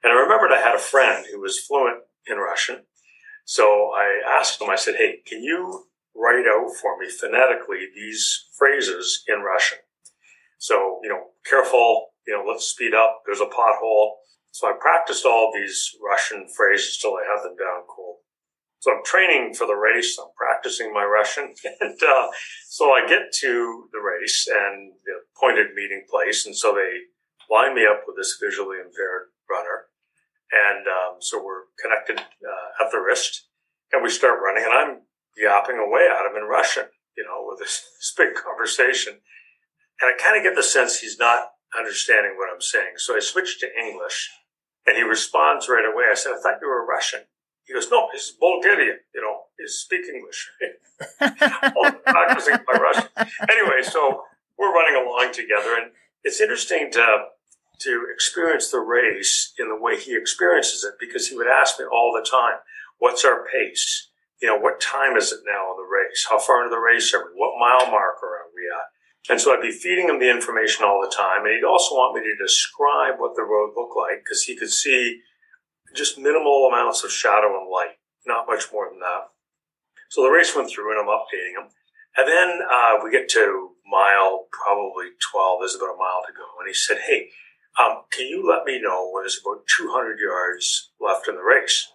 And 0.02 0.12
I 0.12 0.16
remembered 0.16 0.52
I 0.52 0.60
had 0.60 0.74
a 0.74 0.78
friend 0.78 1.26
who 1.30 1.40
was 1.40 1.58
fluent 1.58 2.02
in 2.26 2.36
Russian. 2.38 2.84
So 3.44 3.92
I 3.94 4.22
asked 4.38 4.60
him, 4.60 4.70
I 4.70 4.76
said, 4.76 4.96
hey, 4.96 5.20
can 5.26 5.42
you 5.42 5.86
write 6.14 6.46
out 6.46 6.74
for 6.80 6.98
me 6.98 7.10
phonetically 7.10 7.88
these 7.94 8.46
phrases 8.56 9.24
in 9.28 9.40
Russian? 9.40 9.78
So, 10.58 11.00
you 11.02 11.08
know, 11.08 11.30
careful, 11.48 12.08
you 12.26 12.34
know, 12.34 12.44
let's 12.46 12.66
speed 12.66 12.94
up. 12.94 13.22
There's 13.26 13.40
a 13.40 13.46
pothole. 13.46 14.12
So 14.50 14.68
I 14.68 14.72
practiced 14.80 15.26
all 15.26 15.50
these 15.52 15.90
Russian 16.02 16.46
phrases 16.48 16.98
till 16.98 17.14
I 17.14 17.24
had 17.26 17.42
them 17.42 17.56
down 17.56 17.82
cool. 17.88 18.18
So 18.84 18.92
I'm 18.92 19.04
training 19.04 19.54
for 19.54 19.66
the 19.66 19.74
race. 19.74 20.18
I'm 20.18 20.30
practicing 20.36 20.92
my 20.92 21.04
Russian. 21.04 21.54
And 21.80 21.98
uh, 22.02 22.28
so 22.68 22.92
I 22.92 23.06
get 23.08 23.32
to 23.40 23.88
the 23.92 24.00
race 24.00 24.46
and 24.46 24.92
the 25.04 25.24
appointed 25.32 25.74
meeting 25.74 26.04
place. 26.08 26.46
And 26.46 26.54
so 26.54 26.74
they 26.74 27.08
line 27.50 27.74
me 27.74 27.86
up 27.86 28.02
with 28.06 28.16
this 28.16 28.38
visually 28.40 28.76
impaired 28.76 29.32
runner. 29.50 29.86
And 30.52 30.86
um, 30.86 31.16
so 31.20 31.42
we're 31.42 31.64
connected 31.80 32.18
uh, 32.20 32.84
at 32.84 32.92
the 32.92 32.98
wrist 32.98 33.48
and 33.92 34.02
we 34.02 34.10
start 34.10 34.40
running. 34.44 34.64
And 34.64 34.72
I'm 34.72 35.00
yapping 35.36 35.78
away 35.78 36.06
at 36.06 36.30
him 36.30 36.36
in 36.36 36.48
Russian, 36.48 36.84
you 37.16 37.24
know, 37.24 37.44
with 37.48 37.58
this, 37.58 37.88
this 37.98 38.14
big 38.16 38.34
conversation. 38.34 39.14
And 40.04 40.12
I 40.12 40.22
kind 40.22 40.36
of 40.36 40.42
get 40.42 40.54
the 40.54 40.62
sense 40.62 40.98
he's 41.00 41.18
not 41.18 41.52
understanding 41.76 42.36
what 42.36 42.52
I'm 42.52 42.60
saying. 42.60 42.98
So 42.98 43.16
I 43.16 43.20
switch 43.20 43.58
to 43.60 43.68
English 43.74 44.30
and 44.86 44.96
he 44.96 45.02
responds 45.02 45.66
right 45.66 45.84
away. 45.84 46.04
I 46.10 46.14
said, 46.14 46.32
I 46.36 46.40
thought 46.42 46.60
you 46.60 46.68
were 46.68 46.84
Russian. 46.84 47.20
He 47.64 47.72
goes, 47.72 47.90
no, 47.90 48.08
he's 48.12 48.32
Bulgarian, 48.38 48.98
you 49.14 49.22
know, 49.22 49.44
he 49.58 49.66
speak 49.66 50.02
English. 50.12 50.50
Oh, 51.76 51.90
practicing 52.06 52.54
my 52.70 52.78
Russian. 52.78 53.08
Anyway, 53.50 53.82
so 53.82 54.22
we're 54.56 54.72
running 54.72 54.94
along 54.94 55.32
together, 55.32 55.74
and 55.74 55.90
it's 56.22 56.40
interesting 56.40 56.90
to 56.92 57.24
to 57.80 58.06
experience 58.14 58.70
the 58.70 58.78
race 58.78 59.52
in 59.58 59.68
the 59.68 59.76
way 59.76 59.98
he 59.98 60.16
experiences 60.16 60.84
it 60.84 60.94
because 61.00 61.26
he 61.28 61.36
would 61.36 61.48
ask 61.48 61.80
me 61.80 61.84
all 61.84 62.12
the 62.14 62.22
time, 62.22 62.58
"What's 62.98 63.24
our 63.24 63.44
pace? 63.44 64.08
You 64.40 64.48
know, 64.48 64.56
what 64.56 64.80
time 64.80 65.16
is 65.16 65.32
it 65.32 65.40
now 65.44 65.72
in 65.72 65.76
the 65.76 65.90
race? 65.90 66.26
How 66.30 66.38
far 66.38 66.62
into 66.62 66.70
the 66.70 66.80
race 66.80 67.12
are 67.12 67.24
we? 67.24 67.32
What 67.34 67.58
mile 67.58 67.90
marker 67.90 68.26
are 68.26 68.54
we 68.54 68.70
at?" 68.70 68.93
And 69.28 69.40
so 69.40 69.52
I'd 69.52 69.62
be 69.62 69.70
feeding 69.70 70.08
him 70.08 70.18
the 70.18 70.30
information 70.30 70.84
all 70.84 71.00
the 71.00 71.14
time, 71.14 71.44
and 71.44 71.54
he'd 71.54 71.64
also 71.64 71.94
want 71.94 72.14
me 72.14 72.22
to 72.22 72.44
describe 72.44 73.18
what 73.18 73.34
the 73.34 73.42
road 73.42 73.72
looked 73.76 73.96
like 73.96 74.22
because 74.22 74.42
he 74.42 74.56
could 74.56 74.70
see 74.70 75.20
just 75.94 76.18
minimal 76.18 76.68
amounts 76.68 77.04
of 77.04 77.10
shadow 77.10 77.58
and 77.58 77.70
light, 77.70 77.96
not 78.26 78.46
much 78.46 78.68
more 78.72 78.88
than 78.90 79.00
that. 79.00 79.32
So 80.10 80.22
the 80.22 80.30
race 80.30 80.54
went 80.54 80.68
through 80.68 80.92
and 80.92 81.00
I'm 81.00 81.12
updating 81.14 81.56
him. 81.56 81.70
And 82.16 82.28
then 82.28 82.60
uh, 82.70 83.02
we 83.02 83.10
get 83.10 83.28
to 83.30 83.70
mile 83.90 84.46
probably 84.52 85.16
12, 85.32 85.60
there's 85.60 85.74
about 85.74 85.94
a 85.94 85.98
mile 85.98 86.22
to 86.26 86.32
go. 86.32 86.46
And 86.60 86.68
he 86.68 86.74
said, 86.74 86.98
Hey, 87.06 87.30
um, 87.80 88.02
can 88.12 88.26
you 88.26 88.46
let 88.46 88.64
me 88.64 88.80
know 88.80 89.10
when 89.10 89.24
there's 89.24 89.40
about 89.44 89.66
200 89.66 90.18
yards 90.20 90.90
left 91.00 91.28
in 91.28 91.34
the 91.34 91.42
race? 91.42 91.90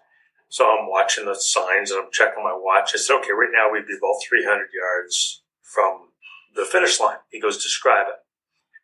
So 0.50 0.66
I'm 0.66 0.90
watching 0.90 1.26
the 1.26 1.36
signs 1.36 1.92
and 1.92 2.02
I'm 2.02 2.12
checking 2.12 2.44
my 2.44 2.58
watch. 2.58 2.92
I 2.94 2.98
said, 2.98 3.16
okay, 3.22 3.32
right 3.32 3.54
now 3.54 3.72
we'd 3.72 3.88
be 3.88 3.96
about 3.96 4.20
300 4.28 4.68
yards 4.74 5.44
from 5.62 6.09
the 6.56 6.65
finish 6.65 7.00
line. 7.00 7.18
He 7.32 7.39
goes, 7.39 7.62
describe 7.62 8.08
it. 8.08 8.20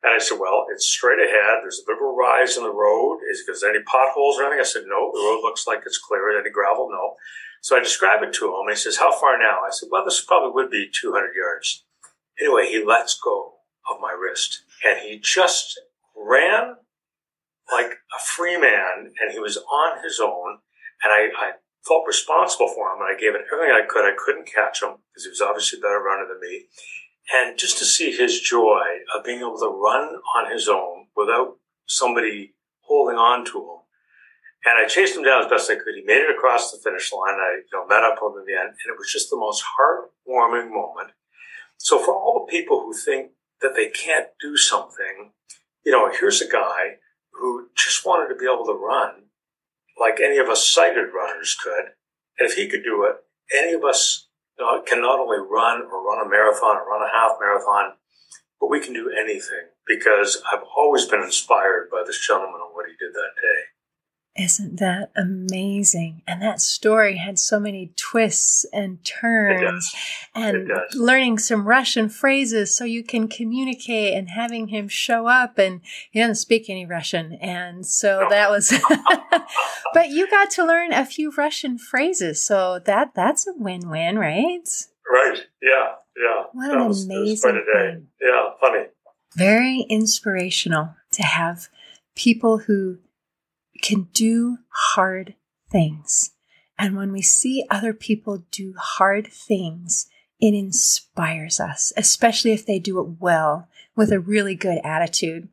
And 0.03 0.13
I 0.13 0.19
said, 0.19 0.38
well, 0.39 0.67
it's 0.72 0.86
straight 0.86 1.19
ahead. 1.19 1.63
There's 1.63 1.81
a 1.81 1.91
a 1.91 2.13
rise 2.13 2.57
in 2.57 2.63
the 2.63 2.72
road. 2.72 3.19
Is 3.31 3.62
there 3.62 3.74
any 3.74 3.84
potholes 3.84 4.38
or 4.38 4.43
anything? 4.43 4.62
I 4.62 4.63
said, 4.63 4.84
no, 4.86 5.12
the 5.12 5.19
road 5.19 5.41
looks 5.41 5.65
like 5.65 5.81
it's 5.86 5.98
clear. 5.98 6.38
Any 6.39 6.51
gravel? 6.51 6.89
No. 6.91 7.15
So 7.62 7.75
I 7.75 7.79
describe 7.79 8.22
it 8.22 8.31
to 8.34 8.45
him. 8.45 8.67
And 8.67 8.69
he 8.69 8.75
says, 8.75 8.98
how 8.98 9.12
far 9.12 9.39
now? 9.39 9.62
I 9.65 9.72
said, 9.72 9.89
well, 9.91 10.05
this 10.05 10.24
probably 10.24 10.51
would 10.53 10.69
be 10.69 10.91
200 10.93 11.34
yards. 11.36 11.86
Anyway, 12.39 12.67
he 12.67 12.84
lets 12.86 13.19
go 13.19 13.53
of 13.89 14.00
my 14.00 14.12
wrist 14.12 14.62
and 14.86 15.00
he 15.00 15.19
just 15.19 15.79
ran 16.15 16.75
like 17.72 17.91
a 17.91 18.22
free 18.24 18.60
man 18.60 19.13
and 19.19 19.31
he 19.31 19.39
was 19.39 19.57
on 19.57 20.03
his 20.03 20.19
own. 20.19 20.60
And 21.03 21.12
I, 21.12 21.29
I 21.38 21.51
felt 21.88 22.05
responsible 22.07 22.67
for 22.67 22.89
him 22.93 23.01
and 23.01 23.15
I 23.15 23.19
gave 23.19 23.34
it 23.34 23.45
everything 23.51 23.74
I 23.74 23.88
could. 23.88 24.05
I 24.05 24.15
couldn't 24.17 24.45
catch 24.45 24.84
him 24.84 24.98
because 25.10 25.24
he 25.24 25.29
was 25.29 25.41
obviously 25.41 25.79
a 25.79 25.81
better 25.81 26.01
runner 26.01 26.27
than 26.27 26.39
me. 26.39 26.65
And 27.34 27.58
just 27.58 27.77
to 27.79 27.86
see 27.86 28.15
his 28.15 28.39
joy 28.39 28.84
of 29.15 29.24
being 29.24 29.39
able 29.39 29.58
to 29.58 29.67
run 29.67 30.15
on 30.36 30.51
his 30.51 30.67
own 30.67 31.08
without 31.15 31.58
somebody 31.88 32.53
holding 32.82 33.17
on 33.17 33.46
to 33.46 33.58
him. 33.58 33.79
And 34.65 34.84
I 34.84 34.88
chased 34.88 35.15
him 35.15 35.24
down 35.24 35.44
as 35.44 35.50
best 35.50 35.70
I 35.70 35.75
could. 35.75 35.96
He 35.96 36.03
made 36.03 36.22
it 36.22 36.36
across 36.36 36.72
the 36.72 36.77
finish 36.77 37.12
line. 37.12 37.36
I 37.36 37.62
you 37.72 37.77
know, 37.77 37.88
met 37.88 38.03
up 38.03 38.17
with 38.22 38.34
him 38.34 38.39
at 38.41 38.46
the 38.46 38.53
end, 38.53 38.70
and 38.70 38.94
it 38.94 38.98
was 38.98 39.12
just 39.12 39.29
the 39.29 39.38
most 39.38 39.63
heartwarming 39.63 40.72
moment. 40.72 41.12
So 41.77 42.00
for 42.00 42.13
all 42.13 42.46
the 42.46 42.51
people 42.51 42.82
who 42.82 42.94
think 42.94 43.32
that 43.62 43.75
they 43.75 43.89
can't 43.89 44.29
do 44.41 44.58
something, 44.58 45.32
you 45.86 45.91
know, 45.91 46.12
here's 46.12 46.41
a 46.41 46.50
guy 46.50 46.98
who 47.32 47.67
just 47.75 48.05
wanted 48.05 48.29
to 48.29 48.39
be 48.39 48.46
able 48.46 48.65
to 48.65 48.74
run 48.74 49.25
like 50.00 50.20
any 50.20 50.38
of 50.38 50.50
us 50.50 50.67
sighted 50.67 51.13
runners 51.13 51.55
could. 51.62 51.94
And 52.38 52.50
if 52.50 52.55
he 52.55 52.67
could 52.67 52.84
do 52.84 53.05
it, 53.05 53.15
any 53.55 53.74
of 53.74 53.84
us 53.84 54.25
know, 54.59 54.81
can 54.81 55.01
not 55.01 55.19
only 55.19 55.38
run 55.38 55.83
or 55.91 56.05
run 56.05 56.25
a 56.25 56.29
marathon 56.29 56.77
or 56.77 56.88
run 56.88 57.01
a 57.01 57.12
half 57.12 57.38
marathon, 57.39 57.93
but 58.59 58.69
we 58.69 58.79
can 58.79 58.93
do 58.93 59.12
anything 59.12 59.69
because 59.88 60.41
I've 60.51 60.63
always 60.75 61.05
been 61.05 61.21
inspired 61.21 61.89
by 61.91 62.03
this 62.05 62.25
gentleman 62.25 62.62
and 62.63 62.74
what 62.74 62.88
he 62.88 62.93
did 62.97 63.13
that 63.13 63.35
day. 63.35 63.75
Isn't 64.38 64.80
that 64.80 65.12
amazing? 65.15 66.22
And 66.27 66.42
that 66.42 66.60
story 66.60 67.15
had 67.15 67.39
so 67.39 67.58
many 67.58 67.94
twists 67.96 68.65
and 68.74 69.01
turns 69.06 69.96
and 70.34 70.70
learning 70.94 71.38
some 71.38 71.65
Russian 71.65 72.10
phrases 72.10 72.75
so 72.75 72.84
you 72.84 73.01
can 73.01 73.30
communicate 73.30 74.13
and 74.13 74.30
having 74.30 74.68
him 74.68 74.89
show 74.89 75.27
up 75.27 75.58
and 75.58 75.80
he 76.12 76.20
doesn't 76.20 76.36
speak 76.36 76.70
any 76.70 76.86
Russian. 76.86 77.34
And 77.36 77.86
so 77.86 78.27
that 78.30 78.51
was, 78.51 78.74
but 79.94 80.10
you 80.10 80.30
got 80.30 80.51
to 80.51 80.65
learn 80.65 80.92
a 80.92 81.06
few 81.06 81.32
Russian 81.32 81.77
phrases. 81.77 82.44
So 82.44 82.80
that, 82.80 83.15
that's 83.15 83.48
a 83.48 83.54
win-win, 83.56 84.20
right? 84.20 84.68
Right. 85.10 85.39
Yeah. 85.62 85.94
Yeah. 86.18 86.44
What 86.51 86.68
that 86.68 86.77
an 86.77 86.88
was, 86.89 87.06
amazing 87.06 87.65
thing. 87.74 88.08
Yeah. 88.22 88.50
Funny. 88.60 88.88
Very 89.34 89.86
inspirational 89.89 90.94
to 91.12 91.24
have 91.24 91.70
people 92.15 92.58
who 92.58 92.98
can 93.82 94.08
do 94.13 94.60
hard 94.70 95.36
things. 95.70 96.32
And 96.77 96.96
when 96.96 97.12
we 97.12 97.22
see 97.22 97.65
other 97.70 97.94
people 97.94 98.44
do 98.51 98.74
hard 98.77 99.27
things, 99.27 100.08
it 100.39 100.53
inspires 100.53 101.60
us, 101.60 101.94
especially 101.96 102.51
if 102.51 102.65
they 102.65 102.79
do 102.79 103.00
it 103.00 103.22
well 103.22 103.70
with 103.96 104.12
a 104.12 104.20
really 104.20 104.55
good 104.55 104.79
attitude. 104.84 105.48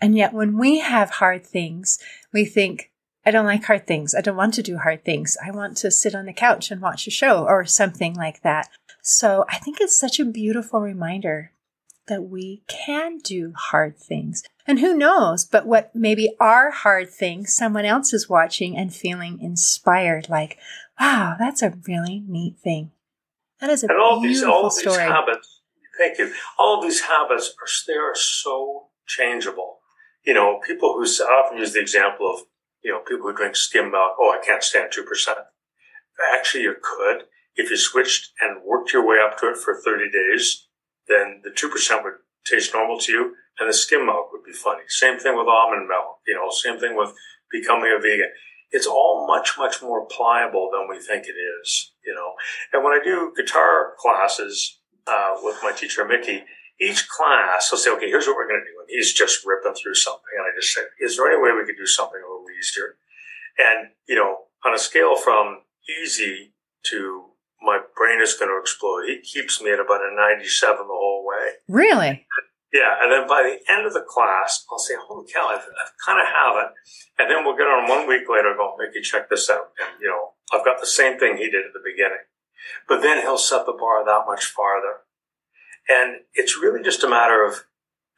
And 0.00 0.16
yet, 0.16 0.32
when 0.32 0.58
we 0.58 0.80
have 0.80 1.10
hard 1.10 1.46
things, 1.46 1.98
we 2.32 2.44
think, 2.44 2.90
I 3.24 3.30
don't 3.30 3.46
like 3.46 3.64
hard 3.64 3.86
things. 3.86 4.14
I 4.14 4.20
don't 4.20 4.36
want 4.36 4.54
to 4.54 4.62
do 4.62 4.78
hard 4.78 5.04
things. 5.04 5.36
I 5.42 5.50
want 5.50 5.76
to 5.78 5.90
sit 5.90 6.14
on 6.14 6.26
the 6.26 6.32
couch 6.32 6.70
and 6.70 6.82
watch 6.82 7.06
a 7.06 7.10
show 7.10 7.44
or 7.44 7.64
something 7.64 8.14
like 8.14 8.42
that. 8.42 8.68
So 9.02 9.44
I 9.48 9.58
think 9.58 9.80
it's 9.80 9.96
such 9.96 10.18
a 10.18 10.24
beautiful 10.24 10.80
reminder 10.80 11.52
that 12.06 12.24
we 12.24 12.62
can 12.68 13.18
do 13.18 13.52
hard 13.56 13.98
things. 13.98 14.42
And 14.66 14.80
who 14.80 14.96
knows, 14.96 15.44
but 15.44 15.66
what 15.66 15.94
maybe 15.94 16.34
are 16.40 16.70
hard 16.70 17.10
things, 17.10 17.54
someone 17.54 17.84
else 17.84 18.12
is 18.12 18.28
watching 18.28 18.76
and 18.76 18.94
feeling 18.94 19.40
inspired, 19.40 20.28
like, 20.28 20.58
wow, 21.00 21.36
that's 21.38 21.62
a 21.62 21.74
really 21.86 22.22
neat 22.26 22.58
thing. 22.58 22.90
That 23.60 23.70
is 23.70 23.84
a 23.84 23.88
and 23.88 24.00
all 24.00 24.20
beautiful 24.20 24.28
these, 24.28 24.42
all 24.42 24.70
story. 24.70 24.96
These 24.96 25.06
habits, 25.06 25.60
thank 25.98 26.18
you. 26.18 26.32
All 26.58 26.78
of 26.78 26.82
these 26.82 27.02
habits 27.02 27.54
are 27.60 27.68
they 27.86 27.98
are 27.98 28.14
so 28.14 28.88
changeable. 29.06 29.78
You 30.24 30.34
know, 30.34 30.60
people 30.66 30.94
who 30.94 31.04
often 31.04 31.58
use 31.58 31.72
the 31.72 31.80
example 31.80 32.30
of, 32.32 32.40
you 32.82 32.92
know, 32.92 33.00
people 33.00 33.30
who 33.30 33.36
drink 33.36 33.56
skim 33.56 33.90
milk. 33.90 34.12
Oh, 34.18 34.30
I 34.30 34.44
can't 34.44 34.62
stand 34.62 34.90
two 34.92 35.04
percent. 35.04 35.38
Actually, 36.34 36.64
you 36.64 36.74
could 36.82 37.24
if 37.56 37.70
you 37.70 37.76
switched 37.76 38.30
and 38.40 38.62
worked 38.64 38.92
your 38.92 39.06
way 39.06 39.16
up 39.24 39.38
to 39.38 39.50
it 39.50 39.56
for 39.56 39.74
thirty 39.74 40.10
days 40.10 40.66
then 41.08 41.42
the 41.44 41.50
2% 41.50 42.04
would 42.04 42.14
taste 42.46 42.74
normal 42.74 42.98
to 43.00 43.12
you 43.12 43.34
and 43.58 43.68
the 43.68 43.72
skim 43.72 44.06
milk 44.06 44.32
would 44.32 44.44
be 44.44 44.52
funny. 44.52 44.82
Same 44.88 45.18
thing 45.18 45.36
with 45.36 45.46
almond 45.46 45.88
milk, 45.88 46.18
you 46.26 46.34
know, 46.34 46.50
same 46.50 46.78
thing 46.78 46.96
with 46.96 47.12
becoming 47.50 47.94
a 47.96 48.00
vegan. 48.00 48.30
It's 48.70 48.86
all 48.86 49.26
much, 49.28 49.56
much 49.56 49.82
more 49.82 50.06
pliable 50.06 50.70
than 50.72 50.88
we 50.88 51.00
think 51.00 51.26
it 51.26 51.36
is, 51.38 51.92
you 52.04 52.12
know. 52.12 52.32
And 52.72 52.82
when 52.82 52.92
I 52.92 53.00
do 53.02 53.32
guitar 53.36 53.94
classes 53.98 54.80
uh, 55.06 55.36
with 55.42 55.58
my 55.62 55.70
teacher, 55.70 56.04
Mickey, 56.04 56.44
each 56.80 57.08
class, 57.08 57.70
I'll 57.72 57.78
say, 57.78 57.92
okay, 57.92 58.08
here's 58.08 58.26
what 58.26 58.34
we're 58.34 58.48
going 58.48 58.60
to 58.60 58.70
do. 58.70 58.80
And 58.80 58.88
he's 58.88 59.12
just 59.12 59.46
ripping 59.46 59.74
through 59.74 59.94
something. 59.94 60.34
And 60.36 60.42
I 60.42 60.50
just 60.58 60.74
say, 60.74 60.80
is 61.00 61.16
there 61.16 61.30
any 61.30 61.40
way 61.40 61.52
we 61.52 61.64
could 61.64 61.78
do 61.78 61.86
something 61.86 62.18
a 62.18 62.26
little 62.26 62.46
easier? 62.58 62.96
And, 63.58 63.90
you 64.08 64.16
know, 64.16 64.50
on 64.64 64.74
a 64.74 64.78
scale 64.78 65.16
from 65.16 65.60
easy 65.88 66.54
to 66.90 67.23
brain 68.14 68.22
is 68.22 68.34
going 68.34 68.50
to 68.50 68.60
explode. 68.60 69.06
He 69.06 69.20
keeps 69.20 69.60
me 69.60 69.72
at 69.72 69.80
about 69.80 70.00
a 70.00 70.14
97 70.14 70.76
the 70.76 70.84
whole 70.88 71.24
way. 71.26 71.50
Really? 71.68 72.26
Yeah. 72.72 72.94
And 73.02 73.12
then 73.12 73.28
by 73.28 73.42
the 73.42 73.72
end 73.72 73.86
of 73.86 73.92
the 73.92 74.04
class, 74.06 74.64
I'll 74.70 74.78
say, 74.78 74.94
holy 75.06 75.26
cow, 75.32 75.48
I've, 75.48 75.60
I've 75.60 75.94
kind 76.04 76.20
of 76.20 76.26
have 76.26 76.56
it. 76.64 76.70
And 77.18 77.30
then 77.30 77.44
we'll 77.44 77.56
get 77.56 77.66
on 77.66 77.88
one 77.88 78.08
week 78.08 78.28
later 78.28 78.48
and 78.48 78.58
go, 78.58 78.76
Mickey, 78.78 79.00
check 79.00 79.30
this 79.30 79.48
out. 79.50 79.70
And, 79.78 80.00
you 80.00 80.08
know, 80.08 80.32
I've 80.52 80.64
got 80.64 80.80
the 80.80 80.86
same 80.86 81.18
thing 81.18 81.36
he 81.36 81.50
did 81.50 81.66
at 81.66 81.72
the 81.72 81.84
beginning. 81.84 82.24
But 82.88 83.02
then 83.02 83.20
he'll 83.20 83.38
set 83.38 83.66
the 83.66 83.76
bar 83.78 84.04
that 84.04 84.24
much 84.26 84.46
farther. 84.46 85.04
And 85.88 86.22
it's 86.34 86.58
really 86.58 86.82
just 86.82 87.04
a 87.04 87.08
matter 87.08 87.44
of 87.44 87.64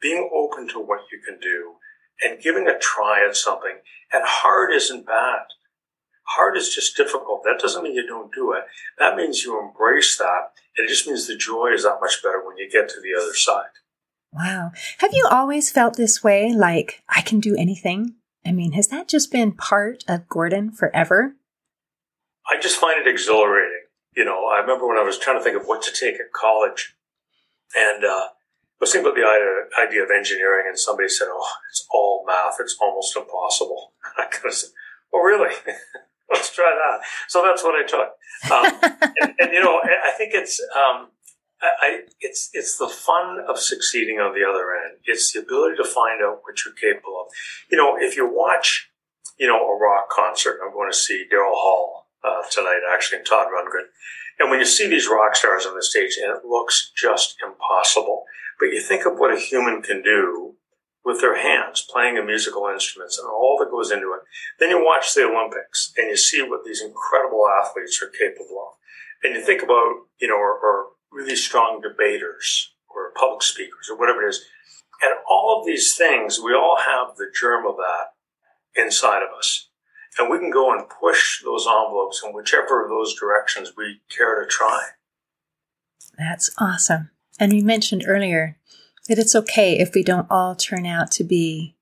being 0.01 0.29
open 0.33 0.67
to 0.69 0.79
what 0.79 1.01
you 1.11 1.19
can 1.19 1.39
do 1.39 1.75
and 2.23 2.41
giving 2.41 2.67
a 2.67 2.79
try 2.79 3.25
at 3.27 3.35
something. 3.35 3.77
And 4.11 4.23
hard 4.25 4.73
isn't 4.73 5.05
bad. 5.05 5.45
Hard 6.27 6.57
is 6.57 6.73
just 6.73 6.97
difficult. 6.97 7.43
That 7.43 7.59
doesn't 7.59 7.83
mean 7.83 7.93
you 7.93 8.05
don't 8.05 8.33
do 8.33 8.51
it. 8.51 8.63
That 8.99 9.15
means 9.15 9.43
you 9.43 9.59
embrace 9.59 10.17
that. 10.17 10.51
It 10.75 10.87
just 10.89 11.07
means 11.07 11.25
the 11.25 11.37
joy 11.37 11.71
is 11.73 11.83
that 11.83 11.99
much 12.01 12.21
better 12.21 12.45
when 12.45 12.57
you 12.57 12.69
get 12.69 12.89
to 12.89 13.01
the 13.01 13.19
other 13.19 13.33
side. 13.33 13.71
Wow. 14.33 14.71
Have 14.99 15.13
you 15.13 15.27
always 15.31 15.71
felt 15.71 15.95
this 15.95 16.23
way? 16.23 16.53
Like, 16.53 17.01
I 17.07 17.21
can 17.21 17.39
do 17.39 17.55
anything? 17.55 18.15
I 18.45 18.51
mean, 18.51 18.73
has 18.73 18.89
that 18.89 19.07
just 19.07 19.31
been 19.31 19.53
part 19.53 20.03
of 20.07 20.27
Gordon 20.27 20.71
forever? 20.71 21.35
I 22.49 22.59
just 22.59 22.79
find 22.79 22.99
it 22.99 23.07
exhilarating. 23.07 23.83
You 24.15 24.25
know, 24.25 24.47
I 24.47 24.59
remember 24.59 24.87
when 24.87 24.97
I 24.97 25.03
was 25.03 25.17
trying 25.17 25.37
to 25.37 25.43
think 25.43 25.59
of 25.59 25.67
what 25.67 25.81
to 25.83 25.91
take 25.91 26.15
at 26.15 26.31
college, 26.33 26.95
and 27.75 28.03
uh, 28.03 28.07
I 28.07 28.79
was 28.79 28.91
thinking 28.91 29.11
about 29.11 29.15
the 29.15 29.81
idea 29.81 30.03
of 30.03 30.09
engineering, 30.11 30.65
and 30.67 30.79
somebody 30.79 31.09
said, 31.09 31.27
"Oh, 31.29 31.49
it's 31.69 31.85
all 31.91 32.23
math. 32.25 32.55
It's 32.59 32.77
almost 32.81 33.15
impossible." 33.15 33.93
I 34.17 34.25
kind 34.25 34.45
of 34.45 34.53
said, 34.53 34.69
"Oh, 35.13 35.19
really?" 35.19 35.53
let's 36.31 36.53
try 36.53 36.65
that. 36.65 37.05
So 37.27 37.43
that's 37.43 37.63
what 37.63 37.75
I 37.75 37.85
took. 37.85 38.09
Um, 38.51 38.91
and, 39.21 39.33
and, 39.39 39.53
you 39.53 39.61
know, 39.61 39.79
I 39.79 40.11
think 40.17 40.33
it's, 40.33 40.61
um, 40.75 41.09
I, 41.61 42.01
it's, 42.19 42.49
it's 42.53 42.77
the 42.77 42.87
fun 42.87 43.39
of 43.47 43.57
succeeding 43.57 44.19
on 44.19 44.33
the 44.33 44.47
other 44.47 44.75
end. 44.75 44.99
It's 45.05 45.33
the 45.33 45.39
ability 45.39 45.77
to 45.77 45.85
find 45.85 46.21
out 46.21 46.41
what 46.43 46.57
you're 46.63 46.75
capable 46.75 47.25
of. 47.25 47.33
You 47.71 47.77
know, 47.77 47.97
if 47.99 48.15
you 48.15 48.31
watch, 48.31 48.89
you 49.39 49.47
know, 49.47 49.57
a 49.57 49.79
rock 49.79 50.09
concert, 50.09 50.59
I'm 50.63 50.73
going 50.73 50.91
to 50.91 50.97
see 50.97 51.25
Daryl 51.31 51.55
Hall 51.55 52.07
uh, 52.23 52.43
tonight, 52.51 52.81
actually, 52.91 53.19
and 53.19 53.27
Todd 53.27 53.47
Rundgren. 53.47 53.87
And 54.39 54.51
when 54.51 54.59
you 54.59 54.65
see 54.65 54.87
these 54.87 55.07
rock 55.07 55.35
stars 55.35 55.65
on 55.65 55.75
the 55.75 55.83
stage, 55.83 56.17
and 56.21 56.31
it 56.31 56.45
looks 56.45 56.91
just 56.95 57.37
impossible, 57.43 58.25
but 58.59 58.67
you 58.67 58.81
think 58.81 59.05
of 59.05 59.17
what 59.17 59.33
a 59.33 59.39
human 59.39 59.81
can 59.81 60.03
do 60.03 60.46
with 61.07 61.21
their 61.21 61.41
hands 61.41 61.87
playing 61.89 62.17
a 62.17 62.21
musical 62.21 62.67
instruments 62.67 63.17
and 63.17 63.29
all 63.29 63.55
that 63.57 63.71
goes 63.71 63.91
into 63.91 64.11
it. 64.11 64.19
Then 64.59 64.69
you 64.69 64.83
watch 64.83 65.13
the 65.13 65.23
Olympics 65.23 65.93
and 65.97 66.09
you 66.09 66.17
see 66.17 66.41
what 66.41 66.65
these 66.65 66.81
incredible 66.81 67.47
athletes 67.47 68.03
are 68.03 68.09
capable 68.09 68.59
of. 68.59 68.73
And 69.23 69.33
you 69.33 69.41
think 69.41 69.63
about, 69.63 70.03
you 70.19 70.27
know, 70.27 70.35
or, 70.35 70.51
or 70.59 70.87
really 71.09 71.37
strong 71.37 71.79
debaters 71.79 72.73
or 72.93 73.13
public 73.15 73.41
speakers 73.41 73.87
or 73.89 73.97
whatever 73.97 74.21
it 74.25 74.31
is. 74.31 74.43
And 75.01 75.13
all 75.29 75.57
of 75.57 75.65
these 75.65 75.95
things, 75.95 76.41
we 76.43 76.53
all 76.53 76.77
have 76.77 77.15
the 77.15 77.31
germ 77.39 77.65
of 77.65 77.77
that 77.77 78.11
inside 78.75 79.23
of 79.23 79.29
us. 79.37 79.69
And 80.19 80.29
we 80.29 80.39
can 80.39 80.51
go 80.51 80.73
and 80.73 80.89
push 80.89 81.41
those 81.41 81.65
envelopes 81.65 82.21
in 82.21 82.33
whichever 82.33 82.83
of 82.83 82.89
those 82.89 83.17
directions 83.17 83.71
we 83.77 84.01
care 84.09 84.43
to 84.43 84.49
try. 84.49 84.87
That's 86.17 86.49
awesome. 86.59 87.11
And 87.39 87.53
you 87.53 87.63
mentioned 87.63 88.03
earlier 88.05 88.57
that 89.07 89.19
it's 89.19 89.35
okay 89.35 89.77
if 89.77 89.93
we 89.93 90.03
don't 90.03 90.27
all 90.29 90.55
turn 90.55 90.85
out 90.85 91.11
to 91.11 91.23
be 91.23 91.75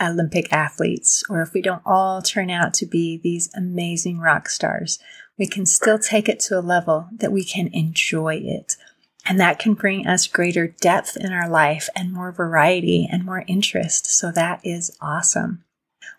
Olympic 0.00 0.52
athletes, 0.52 1.22
or 1.28 1.42
if 1.42 1.52
we 1.52 1.62
don't 1.62 1.82
all 1.86 2.20
turn 2.20 2.50
out 2.50 2.74
to 2.74 2.86
be 2.86 3.20
these 3.22 3.52
amazing 3.54 4.18
rock 4.18 4.48
stars, 4.48 4.98
we 5.38 5.46
can 5.46 5.66
still 5.66 5.98
take 5.98 6.28
it 6.28 6.40
to 6.40 6.58
a 6.58 6.60
level 6.60 7.08
that 7.16 7.32
we 7.32 7.44
can 7.44 7.68
enjoy 7.72 8.36
it. 8.36 8.76
And 9.26 9.40
that 9.40 9.58
can 9.58 9.74
bring 9.74 10.06
us 10.06 10.26
greater 10.26 10.68
depth 10.68 11.16
in 11.16 11.32
our 11.32 11.48
life 11.48 11.88
and 11.96 12.12
more 12.12 12.30
variety 12.30 13.08
and 13.10 13.24
more 13.24 13.44
interest. 13.46 14.06
So 14.06 14.30
that 14.32 14.60
is 14.62 14.96
awesome. 15.00 15.63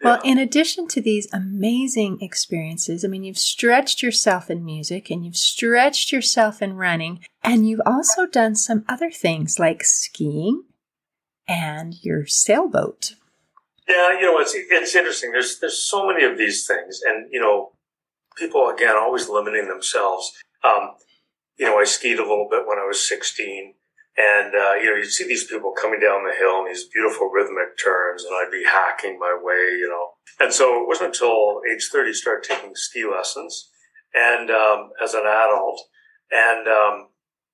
Well, 0.06 0.22
in 0.24 0.38
addition 0.38 0.88
to 0.90 1.02
these 1.02 1.28
amazing 1.34 2.20
experiences, 2.22 3.04
I 3.04 3.08
mean, 3.08 3.24
you've 3.24 3.40
stretched 3.40 4.04
yourself 4.04 4.52
in 4.52 4.64
music 4.64 5.10
and 5.10 5.26
you've 5.26 5.36
stretched 5.36 6.12
yourself 6.12 6.62
in 6.62 6.76
running, 6.76 7.22
and 7.44 7.68
you've 7.68 7.82
also 7.88 8.28
done 8.28 8.56
some 8.56 8.86
other 8.88 9.10
things 9.10 9.58
like 9.58 9.84
skiing 9.84 10.66
and 11.48 11.96
your 12.04 12.28
sailboat. 12.28 13.16
Yeah, 13.88 14.14
you 14.20 14.22
know, 14.22 14.40
it's 14.40 14.54
it's 14.56 14.96
interesting. 14.96 15.32
There's 15.32 15.60
there's 15.60 15.84
so 15.84 16.06
many 16.08 16.24
of 16.24 16.38
these 16.38 16.68
things, 16.68 17.02
and 17.04 17.28
you 17.32 17.40
know, 17.40 17.72
people 18.38 18.70
again 18.70 18.96
always 18.96 19.28
limiting 19.28 19.68
themselves. 19.68 20.34
Um, 20.64 20.92
you 21.58 21.66
know, 21.66 21.80
I 21.80 21.84
skied 21.84 22.20
a 22.20 22.24
little 22.24 22.48
bit 22.50 22.68
when 22.68 22.78
I 22.78 22.86
was 22.86 23.08
16. 23.08 23.74
And, 24.18 24.56
uh, 24.56 24.74
you 24.76 24.86
know, 24.86 24.96
you'd 24.96 25.12
see 25.12 25.28
these 25.28 25.44
people 25.44 25.74
coming 25.74 26.00
down 26.00 26.24
the 26.24 26.34
hill 26.38 26.60
in 26.62 26.68
these 26.68 26.88
beautiful 26.88 27.30
rhythmic 27.30 27.78
turns, 27.82 28.24
and 28.24 28.34
I'd 28.34 28.52
be 28.52 28.64
hacking 28.64 29.20
my 29.20 29.38
way, 29.42 29.76
you 29.78 29.90
know. 29.90 30.12
And 30.40 30.54
so 30.54 30.82
it 30.82 30.88
wasn't 30.88 31.14
until 31.16 31.60
age 31.70 31.90
30 31.92 32.10
I 32.10 32.14
started 32.14 32.48
taking 32.48 32.76
ski 32.76 33.06
lessons 33.06 33.70
and, 34.14 34.50
um, 34.50 34.92
as 35.04 35.14
an 35.14 35.26
adult. 35.28 35.82
And, 36.32 36.68
um, 36.68 37.10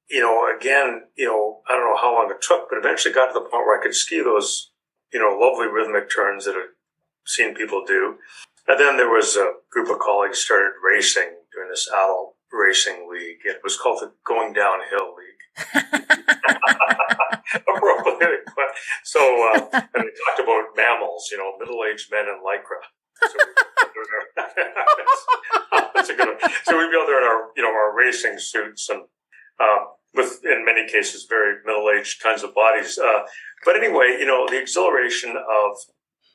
you 0.07 0.21
know, 0.21 0.53
again, 0.55 1.07
you 1.15 1.25
know, 1.25 1.61
I 1.67 1.73
don't 1.73 1.89
know 1.89 1.99
how 1.99 2.13
long 2.13 2.29
it 2.29 2.41
took, 2.41 2.69
but 2.69 2.77
eventually 2.77 3.13
got 3.13 3.27
to 3.27 3.33
the 3.33 3.41
point 3.41 3.65
where 3.65 3.79
I 3.79 3.83
could 3.83 3.95
ski 3.95 4.21
those, 4.21 4.71
you 5.11 5.19
know, 5.19 5.35
lovely 5.35 5.67
rhythmic 5.67 6.13
turns 6.13 6.45
that 6.45 6.55
I've 6.55 6.75
seen 7.25 7.55
people 7.55 7.83
do. 7.85 8.17
And 8.67 8.79
then 8.79 8.97
there 8.97 9.09
was 9.09 9.35
a 9.35 9.53
group 9.71 9.89
of 9.89 9.99
colleagues 9.99 10.39
started 10.39 10.73
racing 10.83 11.37
during 11.53 11.69
this 11.69 11.87
adult 11.87 12.35
racing 12.51 13.09
league. 13.11 13.39
It 13.45 13.61
was 13.63 13.77
called 13.77 14.01
the 14.01 14.13
Going 14.25 14.53
Downhill 14.53 15.15
League. 15.15 16.25
so, 19.03 19.19
uh, 19.19 19.59
and 19.71 20.03
they 20.03 20.13
talked 20.25 20.39
about 20.39 20.75
MAMILs, 20.75 21.29
you 21.31 21.37
know, 21.37 21.53
middle-aged 21.59 22.11
men 22.11 22.25
in 22.25 22.39
lycra. 22.45 22.81
So, 23.21 23.37
That's 25.95 26.09
a 26.09 26.15
good 26.15 26.27
one. 26.27 26.51
So 26.63 26.77
we'd 26.77 26.91
be 26.91 26.97
out 26.97 27.05
there 27.07 27.21
in 27.21 27.27
our, 27.27 27.49
you 27.55 27.63
know, 27.63 27.69
our 27.69 27.95
racing 27.95 28.39
suits 28.39 28.89
and, 28.89 29.01
um, 29.59 29.87
with, 30.13 30.41
in 30.43 30.65
many 30.65 30.87
cases, 30.87 31.25
very 31.29 31.57
middle-aged 31.65 32.21
kinds 32.21 32.43
of 32.43 32.53
bodies. 32.53 32.97
Uh, 32.97 33.23
but 33.65 33.75
anyway, 33.75 34.17
you 34.19 34.25
know, 34.25 34.47
the 34.49 34.59
exhilaration 34.59 35.31
of 35.31 35.77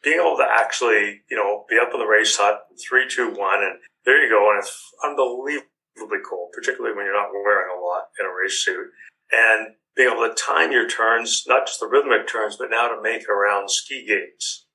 being 0.02 0.20
able 0.20 0.36
to 0.36 0.46
actually, 0.48 1.22
you 1.30 1.36
know, 1.36 1.64
be 1.68 1.78
up 1.78 1.90
in 1.92 1.98
the 1.98 2.06
race 2.06 2.36
hut, 2.36 2.60
three, 2.78 3.08
two, 3.08 3.30
one, 3.32 3.62
and 3.64 3.78
there 4.04 4.22
you 4.22 4.30
go. 4.30 4.50
And 4.50 4.58
it's 4.60 4.72
unbelievably 5.04 6.22
cool, 6.28 6.48
particularly 6.54 6.96
when 6.96 7.04
you're 7.04 7.20
not 7.20 7.32
wearing 7.32 7.74
a 7.76 7.80
lot 7.82 8.04
in 8.20 8.26
a 8.26 8.30
race 8.30 8.64
suit. 8.64 8.86
And 9.32 9.74
being 9.96 10.10
able 10.12 10.28
to 10.28 10.34
time 10.34 10.72
your 10.72 10.88
turns, 10.88 11.44
not 11.46 11.66
just 11.66 11.80
the 11.80 11.86
rhythmic 11.86 12.28
turns, 12.28 12.56
but 12.56 12.70
now 12.70 12.88
to 12.88 13.00
make 13.02 13.28
around 13.28 13.70
ski 13.70 14.04
gates. 14.06 14.66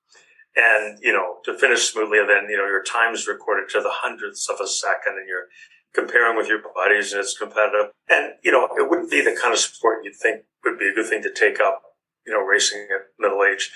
And, 0.56 1.00
you 1.01 1.13
know, 1.13 1.38
to 1.46 1.58
finish 1.58 1.92
smoothly, 1.92 2.20
and 2.20 2.30
then, 2.30 2.48
you 2.50 2.58
know, 2.58 2.66
your 2.66 2.84
time 2.84 3.13
is 3.13 3.28
recorded 3.28 3.70
to 3.70 3.80
the 3.80 3.92
hundredths 3.92 4.50
of 4.50 4.60
a 4.60 4.68
second 4.68 5.18
and 5.18 5.28
you're 5.28 5.48
comparing 5.94 6.36
with 6.36 6.48
your 6.48 6.60
buddies 6.75 7.13
and 7.13 7.22
it's 7.22 7.38
competitive. 7.38 7.92
And, 8.10 8.34
you 8.44 8.51
know, 8.51 8.68
it 8.78 8.90
wouldn't 8.90 9.12
be 9.12 9.22
the 9.22 9.38
kind 9.40 9.54
of 9.54 9.60
sport 9.60 10.04
you'd 10.04 10.16
think 10.16 10.44
would 10.66 10.78
be 10.78 10.90
a 10.90 10.94
good 10.94 11.08
thing 11.08 11.24
to 11.24 11.34
take 11.34 11.62
up, 11.62 11.82
you 12.25 12.34
know, 12.34 12.42
racing 12.42 12.88
at 12.94 13.08
middle 13.18 13.44
age. 13.46 13.72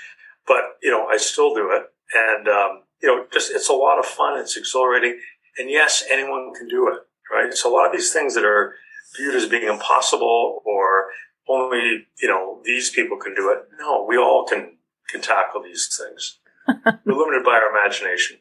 But, 0.46 0.76
you 0.82 0.92
know, 0.92 1.08
I 1.08 1.18
still 1.18 1.54
do 1.56 1.72
it. 1.72 1.84
And, 2.14 2.48
um, 2.50 2.84
you 3.02 3.08
know, 3.08 3.26
just, 3.32 3.52
it's 3.52 3.70
a 3.70 3.74
lot 3.74 4.00
of 4.00 4.06
fun. 4.06 4.38
It's 4.38 4.58
exhilarating. 4.58 5.20
And 5.58 5.70
yes, 5.70 6.04
anyone 6.12 6.54
can 6.54 6.68
do 6.68 6.90
it 6.90 7.00
right? 7.32 7.54
So 7.54 7.72
a 7.72 7.74
lot 7.74 7.88
of 7.88 7.92
these 7.92 8.12
things 8.12 8.36
that 8.36 8.46
are 8.46 8.76
viewed 9.16 9.36
as 9.36 9.48
being 9.48 9.68
impossible 9.68 10.62
or 10.66 11.08
only, 11.48 12.08
you 12.22 12.28
know, 12.28 12.62
these 12.64 12.90
people 12.90 13.18
can 13.18 13.36
do 13.36 13.52
it. 13.52 13.68
No, 13.80 14.06
we 14.08 14.18
all 14.18 14.46
can, 14.46 14.78
can 15.10 15.22
tackle 15.22 15.64
these 15.64 15.96
things. 15.98 16.40
We're 17.06 17.14
limited 17.14 17.44
by 17.44 17.60
our 17.60 17.70
imagination. 17.70 18.38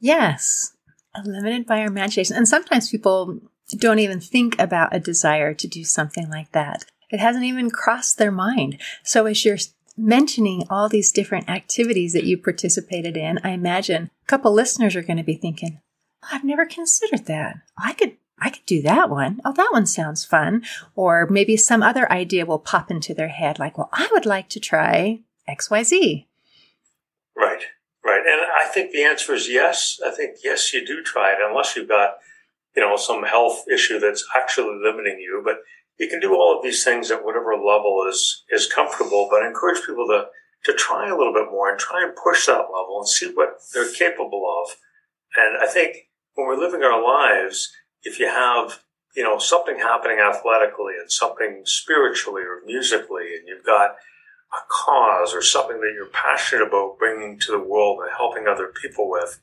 Yes, 0.00 0.76
limited 1.24 1.66
by 1.66 1.80
our 1.80 1.86
imagination. 1.86 2.36
And 2.36 2.48
sometimes 2.48 2.90
people 2.90 3.40
don't 3.70 3.98
even 3.98 4.20
think 4.20 4.58
about 4.58 4.94
a 4.94 5.00
desire 5.00 5.54
to 5.54 5.68
do 5.68 5.84
something 5.84 6.28
like 6.30 6.52
that. 6.52 6.84
It 7.10 7.20
hasn't 7.20 7.44
even 7.44 7.70
crossed 7.70 8.18
their 8.18 8.32
mind. 8.32 8.80
So 9.02 9.26
as 9.26 9.44
you're 9.44 9.58
mentioning 9.96 10.64
all 10.68 10.88
these 10.88 11.12
different 11.12 11.48
activities 11.48 12.12
that 12.12 12.24
you 12.24 12.36
participated 12.38 13.16
in, 13.16 13.38
I 13.44 13.50
imagine 13.50 14.10
a 14.22 14.26
couple 14.26 14.52
listeners 14.52 14.96
are 14.96 15.02
going 15.02 15.18
to 15.18 15.22
be 15.22 15.36
thinking, 15.36 15.80
I've 16.30 16.44
never 16.44 16.66
considered 16.66 17.26
that. 17.26 17.56
I 17.78 17.92
could 17.92 18.16
I 18.44 18.50
could 18.50 18.66
do 18.66 18.82
that 18.82 19.08
one. 19.08 19.40
Oh, 19.42 19.52
that 19.52 19.70
one 19.72 19.86
sounds 19.86 20.22
fun. 20.22 20.64
Or 20.94 21.26
maybe 21.30 21.56
some 21.56 21.82
other 21.82 22.10
idea 22.12 22.44
will 22.44 22.58
pop 22.58 22.90
into 22.90 23.14
their 23.14 23.28
head 23.28 23.58
like, 23.58 23.78
well, 23.78 23.88
I 23.90 24.06
would 24.12 24.26
like 24.26 24.50
to 24.50 24.60
try 24.60 25.20
XYZ. 25.48 26.26
Right, 27.34 27.62
right. 28.04 28.22
And 28.26 28.42
I 28.42 28.68
think 28.68 28.92
the 28.92 29.02
answer 29.02 29.32
is 29.32 29.48
yes. 29.48 29.98
I 30.06 30.10
think, 30.10 30.36
yes, 30.44 30.74
you 30.74 30.86
do 30.86 31.02
try 31.02 31.32
it, 31.32 31.38
unless 31.40 31.74
you've 31.74 31.88
got, 31.88 32.18
you 32.76 32.82
know, 32.82 32.96
some 32.98 33.22
health 33.22 33.64
issue 33.72 33.98
that's 33.98 34.26
actually 34.36 34.78
limiting 34.84 35.18
you. 35.20 35.40
But 35.42 35.60
you 35.98 36.06
can 36.08 36.20
do 36.20 36.34
all 36.34 36.54
of 36.54 36.62
these 36.62 36.84
things 36.84 37.10
at 37.10 37.24
whatever 37.24 37.54
level 37.54 38.04
is, 38.06 38.44
is 38.50 38.70
comfortable, 38.70 39.26
but 39.30 39.42
I 39.42 39.46
encourage 39.46 39.86
people 39.86 40.06
to, 40.08 40.26
to 40.64 40.76
try 40.76 41.08
a 41.08 41.16
little 41.16 41.32
bit 41.32 41.50
more 41.50 41.70
and 41.70 41.78
try 41.78 42.02
and 42.02 42.14
push 42.14 42.44
that 42.44 42.52
level 42.52 42.98
and 42.98 43.08
see 43.08 43.32
what 43.32 43.60
they're 43.72 43.90
capable 43.90 44.44
of. 44.62 44.76
And 45.34 45.56
I 45.62 45.66
think 45.66 45.96
when 46.34 46.46
we're 46.46 46.58
living 46.58 46.82
our 46.82 47.02
lives, 47.02 47.72
if 48.04 48.18
you 48.18 48.28
have, 48.28 48.80
you 49.16 49.22
know, 49.22 49.38
something 49.38 49.78
happening 49.78 50.18
athletically 50.18 50.94
and 51.00 51.10
something 51.10 51.62
spiritually 51.64 52.42
or 52.42 52.60
musically, 52.64 53.34
and 53.36 53.48
you've 53.48 53.64
got 53.64 53.96
a 54.52 54.58
cause 54.68 55.34
or 55.34 55.42
something 55.42 55.80
that 55.80 55.92
you're 55.94 56.06
passionate 56.06 56.66
about 56.66 56.98
bringing 56.98 57.38
to 57.40 57.52
the 57.52 57.58
world 57.58 58.00
and 58.02 58.10
helping 58.16 58.46
other 58.46 58.72
people 58.80 59.10
with, 59.10 59.40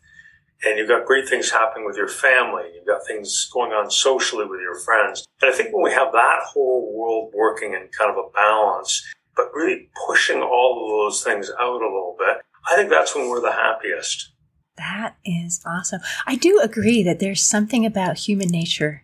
and 0.63 0.78
you've 0.78 0.88
got 0.88 1.06
great 1.06 1.28
things 1.28 1.52
happening 1.52 1.86
with 1.86 1.97
your 1.97 2.08
family, 2.08 2.63
you've 2.76 2.86
got 2.86 3.06
things 3.06 3.50
going 3.52 3.71
on 3.71 3.89
socially 3.89 4.45
with 4.45 4.62
your 4.62 4.80
friends. 4.80 5.26
And 5.41 5.52
I 5.52 5.56
think 5.56 5.74
when 5.74 5.84
we 5.84 5.91
have 5.91 6.12
that 6.12 6.41
whole 6.45 6.93
world 6.95 7.34
working 7.36 7.74
in 7.74 7.89
kind 7.97 8.12
of 8.12 8.17
a 8.17 8.30
balance, 8.34 9.04
but 9.36 9.54
really 9.54 9.89
pushing 10.08 10.41
all 10.41 10.84
of 10.84 10.89
those 10.91 11.24
things 11.24 11.50
out 11.60 11.82
a 11.82 11.86
little 11.86 12.15
bit, 12.17 12.38
I 12.69 12.76
think 12.76 12.89
that's 12.89 13.15
when 13.15 13.30
we're 13.30 13.41
the 13.41 13.52
happiest. 13.52 14.31
That 14.78 15.18
is 15.26 15.62
awesome. 15.66 16.02
I 16.26 16.36
do 16.36 16.60
agree 16.62 17.04
that 17.04 17.20
there's 17.20 17.44
something 17.44 17.86
about 17.86 18.18
human 18.18 18.50
nature 18.50 19.04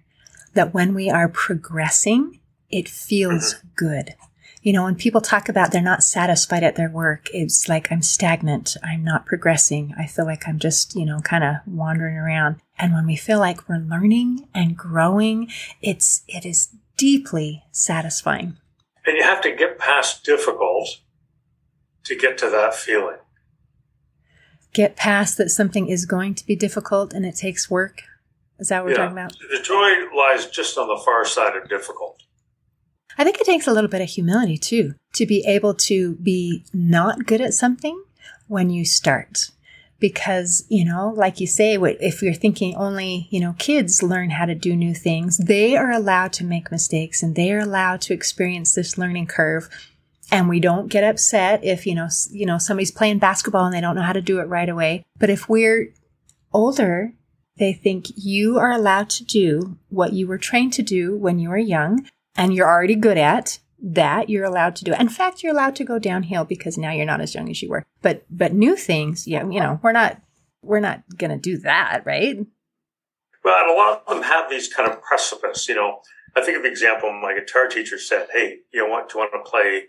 that 0.53 0.73
when 0.73 0.93
we 0.93 1.09
are 1.09 1.29
progressing, 1.29 2.39
it 2.69 2.89
feels 2.89 3.53
mm-hmm. 3.53 3.67
good. 3.75 4.15
You 4.61 4.73
know, 4.73 4.83
when 4.83 4.95
people 4.95 5.21
talk 5.21 5.47
about 5.47 5.71
they're 5.71 5.81
not 5.81 6.03
satisfied 6.03 6.63
at 6.63 6.75
their 6.75 6.89
work, 6.89 7.29
it's 7.31 7.69
like 7.69 7.91
I'm 7.91 8.01
stagnant. 8.01 8.75
I'm 8.83 9.03
not 9.03 9.25
progressing. 9.25 9.93
I 9.97 10.07
feel 10.07 10.25
like 10.25 10.47
I'm 10.47 10.59
just, 10.59 10.95
you 10.95 11.05
know, 11.05 11.19
kind 11.19 11.43
of 11.43 11.55
wandering 11.65 12.17
around. 12.17 12.57
And 12.77 12.93
when 12.93 13.05
we 13.05 13.15
feel 13.15 13.39
like 13.39 13.69
we're 13.69 13.77
learning 13.77 14.47
and 14.53 14.75
growing, 14.75 15.49
it's, 15.81 16.23
it 16.27 16.45
is 16.45 16.69
deeply 16.97 17.63
satisfying. 17.71 18.57
And 19.05 19.15
you 19.15 19.23
have 19.23 19.41
to 19.43 19.55
get 19.55 19.77
past 19.79 20.25
difficult 20.25 20.99
to 22.03 22.15
get 22.15 22.37
to 22.39 22.49
that 22.49 22.75
feeling 22.75 23.17
get 24.77 24.95
past 24.95 25.39
that 25.39 25.49
something 25.49 25.89
is 25.89 26.05
going 26.05 26.35
to 26.35 26.45
be 26.45 26.55
difficult 26.55 27.11
and 27.11 27.25
it 27.25 27.35
takes 27.35 27.67
work? 27.69 28.03
Is 28.59 28.69
that 28.69 28.83
what 28.83 28.91
yeah. 28.91 28.99
we're 28.99 29.03
talking 29.05 29.17
about? 29.17 29.35
The 29.51 29.63
joy 29.63 30.15
lies 30.15 30.45
just 30.45 30.77
on 30.77 30.87
the 30.87 31.01
far 31.03 31.25
side 31.25 31.57
of 31.57 31.67
difficult. 31.67 32.21
I 33.17 33.23
think 33.23 33.41
it 33.41 33.45
takes 33.45 33.65
a 33.65 33.73
little 33.73 33.89
bit 33.89 34.01
of 34.01 34.09
humility 34.09 34.55
too, 34.55 34.93
to 35.15 35.25
be 35.25 35.43
able 35.47 35.73
to 35.73 36.15
be 36.17 36.63
not 36.73 37.25
good 37.25 37.41
at 37.41 37.55
something 37.55 37.99
when 38.47 38.69
you 38.69 38.85
start. 38.85 39.49
Because, 39.99 40.63
you 40.69 40.85
know, 40.85 41.11
like 41.15 41.39
you 41.39 41.47
say, 41.47 41.75
if 41.75 42.21
you're 42.21 42.35
thinking 42.35 42.75
only, 42.75 43.27
you 43.31 43.39
know, 43.39 43.55
kids 43.57 44.03
learn 44.03 44.29
how 44.29 44.45
to 44.45 44.53
do 44.53 44.75
new 44.75 44.93
things, 44.93 45.39
they 45.39 45.75
are 45.75 45.91
allowed 45.91 46.33
to 46.33 46.43
make 46.43 46.69
mistakes 46.69 47.23
and 47.23 47.35
they 47.35 47.51
are 47.51 47.61
allowed 47.61 48.01
to 48.01 48.13
experience 48.13 48.75
this 48.75 48.95
learning 48.95 49.25
curve 49.25 49.69
and 50.31 50.49
we 50.49 50.59
don't 50.59 50.87
get 50.87 51.03
upset 51.03 51.63
if 51.63 51.85
you 51.85 51.95
know 51.95 52.07
you 52.31 52.45
know 52.45 52.57
somebody's 52.57 52.91
playing 52.91 53.19
basketball 53.19 53.65
and 53.65 53.73
they 53.73 53.81
don't 53.81 53.95
know 53.95 54.01
how 54.01 54.13
to 54.13 54.21
do 54.21 54.39
it 54.39 54.45
right 54.45 54.69
away. 54.69 55.05
But 55.17 55.29
if 55.29 55.49
we're 55.49 55.93
older 56.53 57.13
they 57.57 57.73
think 57.73 58.05
you 58.15 58.59
are 58.59 58.71
allowed 58.71 59.09
to 59.09 59.23
do 59.23 59.77
what 59.89 60.13
you 60.13 60.27
were 60.27 60.37
trained 60.37 60.73
to 60.73 60.83
do 60.83 61.17
when 61.17 61.39
you 61.39 61.49
were 61.49 61.57
young 61.57 62.07
and 62.35 62.53
you're 62.53 62.67
already 62.67 62.95
good 62.95 63.17
at 63.17 63.59
that 63.81 64.29
you're 64.29 64.45
allowed 64.45 64.75
to 64.75 64.83
do 64.83 64.93
in 64.93 65.09
fact 65.09 65.43
you're 65.43 65.53
allowed 65.53 65.75
to 65.75 65.83
go 65.83 65.99
downhill 65.99 66.45
because 66.45 66.77
now 66.77 66.91
you're 66.91 67.05
not 67.05 67.21
as 67.21 67.35
young 67.35 67.49
as 67.49 67.61
you 67.61 67.69
were. 67.69 67.85
But 68.01 68.25
but 68.29 68.53
new 68.53 68.75
things 68.75 69.27
yeah 69.27 69.47
you 69.47 69.59
know 69.59 69.79
we're 69.83 69.91
not 69.91 70.21
we're 70.61 70.79
not 70.79 71.03
going 71.17 71.31
to 71.31 71.37
do 71.37 71.57
that 71.59 72.03
right? 72.05 72.37
Well 73.43 73.59
and 73.59 73.71
a 73.71 73.75
lot 73.75 74.03
of 74.05 74.15
them 74.15 74.23
have 74.23 74.49
these 74.49 74.71
kind 74.71 74.89
of 74.89 75.01
precipice 75.01 75.67
you 75.69 75.75
know. 75.75 76.01
I 76.35 76.41
think 76.41 76.57
of 76.57 76.63
the 76.63 76.69
example 76.69 77.11
my 77.11 77.33
guitar 77.33 77.67
teacher 77.67 77.97
said 77.97 78.27
hey 78.33 78.59
you 78.73 78.83
know 78.83 78.91
what? 78.91 79.09
Do 79.09 79.19
you 79.19 79.19
want 79.19 79.45
to 79.45 79.49
play 79.49 79.83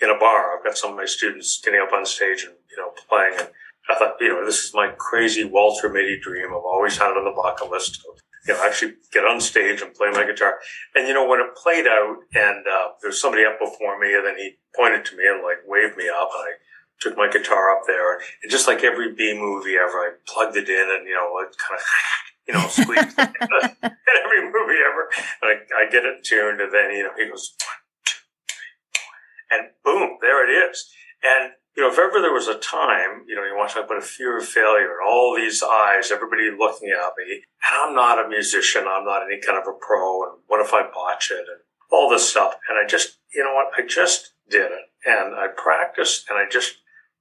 in 0.00 0.10
a 0.10 0.18
bar. 0.18 0.56
I've 0.56 0.64
got 0.64 0.76
some 0.76 0.90
of 0.90 0.96
my 0.96 1.06
students 1.06 1.60
getting 1.60 1.80
up 1.80 1.92
on 1.92 2.04
stage 2.04 2.44
and 2.44 2.54
you 2.76 2.82
know, 2.82 2.90
playing. 3.08 3.34
And 3.38 3.48
I 3.90 3.98
thought, 3.98 4.16
you 4.20 4.28
know, 4.28 4.44
this 4.44 4.64
is 4.64 4.74
my 4.74 4.88
crazy 4.98 5.44
Walter 5.44 5.88
Mitty 5.88 6.18
dream. 6.20 6.48
I've 6.48 6.64
always 6.64 6.98
had 6.98 7.10
it 7.10 7.18
on 7.18 7.24
the 7.24 7.36
bucket 7.36 7.70
list 7.70 8.02
to, 8.02 8.08
you 8.46 8.54
know, 8.54 8.64
actually 8.64 8.94
get 9.12 9.24
on 9.24 9.40
stage 9.40 9.82
and 9.82 9.94
play 9.94 10.10
my 10.10 10.24
guitar. 10.24 10.58
And, 10.94 11.06
you 11.06 11.14
know, 11.14 11.28
when 11.28 11.40
it 11.40 11.54
played 11.56 11.86
out 11.86 12.16
and 12.34 12.66
uh, 12.66 12.96
there 13.00 13.10
was 13.10 13.20
somebody 13.20 13.44
up 13.44 13.58
before 13.58 13.98
me 13.98 14.14
and 14.14 14.26
then 14.26 14.36
he 14.36 14.56
pointed 14.74 15.04
to 15.06 15.16
me 15.16 15.24
and 15.26 15.42
like 15.42 15.58
waved 15.66 15.96
me 15.96 16.08
up 16.08 16.30
and 16.34 16.48
I 16.48 16.52
took 17.00 17.16
my 17.16 17.30
guitar 17.30 17.76
up 17.76 17.82
there 17.86 18.14
and 18.14 18.50
just 18.50 18.66
like 18.66 18.82
every 18.82 19.14
B 19.14 19.36
movie 19.38 19.76
ever, 19.76 19.98
I 19.98 20.10
plugged 20.26 20.56
it 20.56 20.68
in 20.68 20.88
and, 20.90 21.06
you 21.06 21.14
know, 21.14 21.38
it 21.38 21.54
kind 21.58 21.78
of, 21.78 21.84
you 22.48 22.54
know, 22.54 22.66
squeezed 22.68 23.18
in 23.18 23.90
every 24.24 24.42
movie 24.48 24.80
ever. 24.80 25.08
And 25.42 25.50
I, 25.52 25.84
I 25.84 25.90
get 25.90 26.04
it 26.04 26.24
tuned 26.24 26.60
and 26.60 26.72
then, 26.72 26.90
you 26.90 27.04
know, 27.04 27.12
he 27.16 27.28
goes, 27.28 27.54
one, 27.60 27.80
two, 28.04 28.20
three, 28.48 28.72
four, 28.94 29.12
and 29.50 29.70
boom, 29.84 30.18
there 30.20 30.44
it 30.44 30.70
is. 30.70 30.90
And 31.22 31.52
you 31.76 31.82
know, 31.82 31.90
if 31.90 31.98
ever 31.98 32.20
there 32.20 32.32
was 32.32 32.46
a 32.46 32.58
time, 32.58 33.24
you 33.26 33.34
know, 33.34 33.42
you 33.42 33.56
want 33.56 33.70
to 33.70 33.74
talk 33.74 33.86
about 33.86 33.98
a 33.98 34.06
fear 34.06 34.38
of 34.38 34.46
failure, 34.46 34.98
and 34.98 35.08
all 35.08 35.34
these 35.34 35.62
eyes, 35.62 36.12
everybody 36.12 36.50
looking 36.56 36.90
at 36.90 37.12
me, 37.18 37.42
and 37.66 37.74
I'm 37.74 37.94
not 37.94 38.24
a 38.24 38.28
musician, 38.28 38.84
I'm 38.88 39.04
not 39.04 39.24
any 39.24 39.40
kind 39.40 39.58
of 39.58 39.66
a 39.66 39.76
pro, 39.80 40.22
and 40.22 40.42
what 40.46 40.64
if 40.64 40.72
I 40.72 40.82
botch 40.82 41.32
it, 41.32 41.38
and 41.38 41.60
all 41.90 42.08
this 42.08 42.28
stuff. 42.28 42.54
And 42.68 42.78
I 42.78 42.86
just, 42.86 43.18
you 43.34 43.42
know 43.42 43.54
what, 43.54 43.68
I 43.76 43.86
just 43.86 44.34
did 44.48 44.70
it. 44.70 44.84
And 45.04 45.34
I 45.34 45.48
practiced, 45.48 46.26
and 46.28 46.38
I 46.38 46.44
just 46.50 46.76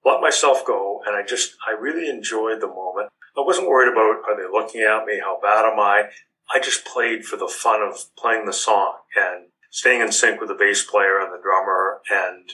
let 0.05 0.21
myself 0.21 0.65
go, 0.65 1.01
and 1.05 1.15
I 1.15 1.23
just, 1.23 1.55
I 1.67 1.71
really 1.71 2.09
enjoyed 2.09 2.61
the 2.61 2.67
moment. 2.67 3.09
I 3.37 3.41
wasn't 3.41 3.67
worried 3.67 3.91
about, 3.91 4.21
are 4.27 4.37
they 4.37 4.51
looking 4.51 4.81
at 4.81 5.05
me? 5.05 5.19
How 5.19 5.39
bad 5.41 5.65
am 5.65 5.79
I? 5.79 6.09
I 6.53 6.59
just 6.59 6.85
played 6.85 7.25
for 7.25 7.37
the 7.37 7.47
fun 7.47 7.81
of 7.81 7.97
playing 8.17 8.45
the 8.45 8.53
song 8.53 8.97
and 9.15 9.47
staying 9.73 10.01
in 10.01 10.11
sync 10.11 10.39
with 10.39 10.49
the 10.49 10.55
bass 10.55 10.85
player 10.85 11.19
and 11.19 11.33
the 11.33 11.41
drummer 11.41 11.99
and 12.11 12.53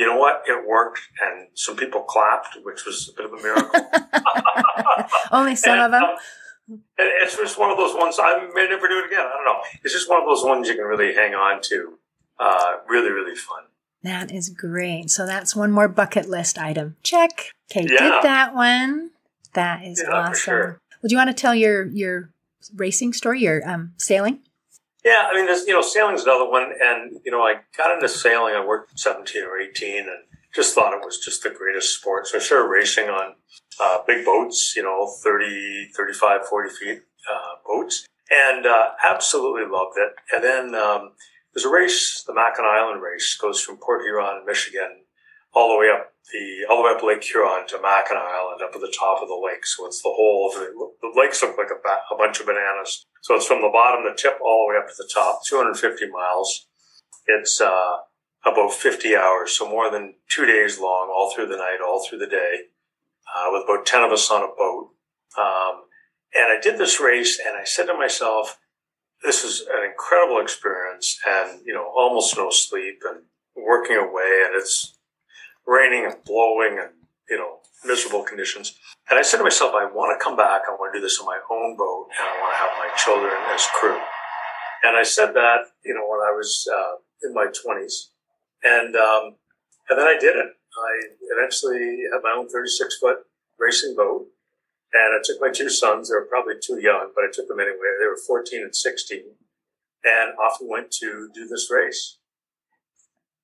you 0.00 0.06
know 0.06 0.16
what? 0.16 0.44
It 0.46 0.66
worked, 0.66 1.00
and 1.20 1.48
some 1.52 1.76
people 1.76 2.00
clapped, 2.00 2.56
which 2.62 2.86
was 2.86 3.10
a 3.12 3.16
bit 3.16 3.26
of 3.26 3.38
a 3.38 3.42
miracle. 3.42 3.70
Only 5.30 5.54
some 5.54 5.78
and, 5.78 5.82
of 5.82 5.90
them. 5.90 6.02
Um, 6.02 6.82
it's 6.96 7.36
just 7.36 7.58
one 7.58 7.70
of 7.70 7.76
those 7.76 7.94
ones. 7.94 8.16
I 8.18 8.48
may 8.54 8.66
never 8.66 8.88
do 8.88 8.98
it 8.98 9.06
again. 9.06 9.20
I 9.20 9.36
don't 9.36 9.44
know. 9.44 9.60
It's 9.84 9.92
just 9.92 10.08
one 10.08 10.20
of 10.20 10.26
those 10.26 10.42
ones 10.42 10.68
you 10.68 10.74
can 10.74 10.84
really 10.84 11.12
hang 11.12 11.34
on 11.34 11.60
to. 11.64 11.98
Uh, 12.38 12.76
really, 12.88 13.10
really 13.10 13.36
fun. 13.36 13.64
That 14.02 14.32
is 14.32 14.48
great. 14.48 15.10
So 15.10 15.26
that's 15.26 15.54
one 15.54 15.70
more 15.70 15.88
bucket 15.88 16.30
list 16.30 16.56
item. 16.56 16.96
Check. 17.02 17.50
Okay, 17.70 17.82
yeah. 17.82 17.98
did 17.98 18.22
that 18.22 18.54
one. 18.54 19.10
That 19.52 19.84
is 19.84 20.02
yeah, 20.02 20.14
awesome. 20.14 20.34
Sure. 20.34 20.80
Well, 21.02 21.08
do 21.08 21.14
you 21.14 21.18
want 21.18 21.28
to 21.28 21.34
tell 21.34 21.54
your 21.54 21.86
your 21.88 22.30
racing 22.74 23.12
story, 23.12 23.40
your 23.40 23.68
um, 23.68 23.92
sailing? 23.98 24.40
Yeah, 25.04 25.28
I 25.30 25.34
mean, 25.34 25.46
there's, 25.46 25.66
you 25.66 25.72
know, 25.72 25.82
sailing's 25.82 26.24
another 26.24 26.48
one. 26.48 26.72
And, 26.80 27.20
you 27.24 27.32
know, 27.32 27.42
I 27.42 27.60
got 27.76 27.94
into 27.94 28.08
sailing, 28.08 28.54
I 28.54 28.64
worked 28.64 28.98
17 28.98 29.42
or 29.44 29.58
18 29.58 30.00
and 30.00 30.08
just 30.54 30.74
thought 30.74 30.92
it 30.92 31.04
was 31.04 31.18
just 31.18 31.42
the 31.42 31.50
greatest 31.50 31.98
sport. 31.98 32.26
So 32.26 32.38
I 32.38 32.40
started 32.40 32.68
racing 32.68 33.08
on 33.08 33.34
uh, 33.80 33.98
big 34.06 34.24
boats, 34.24 34.74
you 34.76 34.82
know, 34.82 35.10
30, 35.22 35.90
35, 35.96 36.46
40 36.46 36.70
feet 36.74 37.02
uh, 37.30 37.54
boats 37.66 38.06
and 38.30 38.66
uh, 38.66 38.90
absolutely 39.08 39.62
loved 39.70 39.96
it. 39.96 40.12
And 40.34 40.44
then 40.44 40.74
um, 40.74 41.12
there's 41.54 41.64
a 41.64 41.70
race, 41.70 42.22
the 42.26 42.34
Mackinac 42.34 42.70
Island 42.70 43.02
race, 43.02 43.36
goes 43.40 43.60
from 43.60 43.76
Port 43.76 44.02
Huron, 44.02 44.44
Michigan, 44.46 44.99
all 45.54 45.72
the 45.72 45.78
way 45.78 45.90
up 45.90 46.12
the 46.32 46.66
all 46.68 46.78
the 46.78 46.84
way 46.84 46.94
up 46.94 47.02
Lake 47.02 47.24
Huron 47.24 47.66
to 47.68 47.80
Mackinac 47.80 48.22
Island, 48.22 48.62
up 48.62 48.74
at 48.74 48.80
the 48.80 48.94
top 48.96 49.22
of 49.22 49.28
the 49.28 49.34
lake. 49.34 49.66
So 49.66 49.86
it's 49.86 50.02
the 50.02 50.12
whole 50.14 50.50
of 50.50 50.54
the, 50.54 50.70
the 51.00 51.20
lakes 51.20 51.42
look 51.42 51.58
like 51.58 51.70
a, 51.70 51.80
ba- 51.82 52.06
a 52.12 52.16
bunch 52.16 52.40
of 52.40 52.46
bananas. 52.46 53.04
So 53.22 53.34
it's 53.34 53.46
from 53.46 53.62
the 53.62 53.70
bottom, 53.72 54.04
the 54.04 54.16
tip, 54.16 54.38
all 54.40 54.66
the 54.66 54.74
way 54.74 54.78
up 54.80 54.88
to 54.88 54.94
the 54.96 55.10
top, 55.12 55.40
250 55.46 56.08
miles. 56.10 56.66
It's 57.26 57.60
uh, 57.60 57.98
about 58.44 58.72
50 58.72 59.16
hours, 59.16 59.52
so 59.52 59.68
more 59.68 59.90
than 59.90 60.14
two 60.28 60.46
days 60.46 60.80
long, 60.80 61.12
all 61.14 61.32
through 61.34 61.46
the 61.46 61.56
night, 61.56 61.78
all 61.84 62.04
through 62.04 62.18
the 62.18 62.26
day, 62.26 62.70
uh, 63.34 63.48
with 63.52 63.64
about 63.64 63.86
10 63.86 64.02
of 64.02 64.12
us 64.12 64.30
on 64.30 64.42
a 64.42 64.54
boat. 64.56 64.90
Um, 65.38 65.84
and 66.34 66.46
I 66.46 66.58
did 66.62 66.78
this 66.78 67.00
race, 67.00 67.40
and 67.44 67.56
I 67.56 67.64
said 67.64 67.86
to 67.86 67.94
myself, 67.94 68.58
"This 69.22 69.44
is 69.44 69.60
an 69.60 69.84
incredible 69.84 70.40
experience, 70.40 71.18
and 71.26 71.60
you 71.64 71.74
know, 71.74 71.84
almost 71.84 72.36
no 72.36 72.50
sleep, 72.50 73.02
and 73.08 73.24
working 73.56 73.96
away, 73.96 74.42
and 74.46 74.54
it's 74.54 74.96
raining 75.66 76.04
and 76.04 76.16
blowing 76.24 76.78
and, 76.78 76.90
you 77.28 77.38
know, 77.38 77.58
miserable 77.84 78.22
conditions. 78.22 78.76
And 79.08 79.18
I 79.18 79.22
said 79.22 79.38
to 79.38 79.44
myself, 79.44 79.72
I 79.74 79.84
want 79.84 80.18
to 80.18 80.22
come 80.22 80.36
back. 80.36 80.62
I 80.68 80.72
want 80.72 80.92
to 80.92 80.98
do 80.98 81.02
this 81.02 81.18
on 81.18 81.26
my 81.26 81.40
own 81.50 81.76
boat 81.76 82.08
and 82.18 82.28
I 82.28 82.40
want 82.40 82.52
to 82.54 82.58
have 82.58 82.72
my 82.78 82.90
children 82.96 83.32
as 83.52 83.66
crew. 83.78 83.98
And 84.84 84.96
I 84.96 85.02
said 85.02 85.32
that, 85.34 85.72
you 85.84 85.94
know, 85.94 86.06
when 86.08 86.20
I 86.20 86.32
was 86.32 86.66
uh, 86.72 87.00
in 87.22 87.34
my 87.34 87.46
20s. 87.46 88.12
And, 88.62 88.96
um, 88.96 89.36
and 89.88 89.98
then 89.98 90.06
I 90.06 90.16
did 90.18 90.36
it. 90.36 90.46
I 90.46 90.92
eventually 91.36 92.04
had 92.12 92.22
my 92.22 92.34
own 92.36 92.48
36 92.48 92.98
foot 92.98 93.18
racing 93.58 93.94
boat. 93.96 94.26
And 94.92 95.14
I 95.14 95.22
took 95.22 95.40
my 95.40 95.50
two 95.50 95.68
sons. 95.68 96.08
They 96.08 96.16
were 96.16 96.26
probably 96.26 96.54
too 96.60 96.80
young, 96.80 97.12
but 97.14 97.24
I 97.24 97.28
took 97.32 97.46
them 97.46 97.60
anyway. 97.60 97.94
They 98.00 98.06
were 98.06 98.18
14 98.26 98.62
and 98.62 98.74
16. 98.74 99.22
And 100.04 100.32
off 100.38 100.58
we 100.60 100.68
went 100.68 100.90
to 100.92 101.28
do 101.32 101.46
this 101.46 101.70
race 101.70 102.18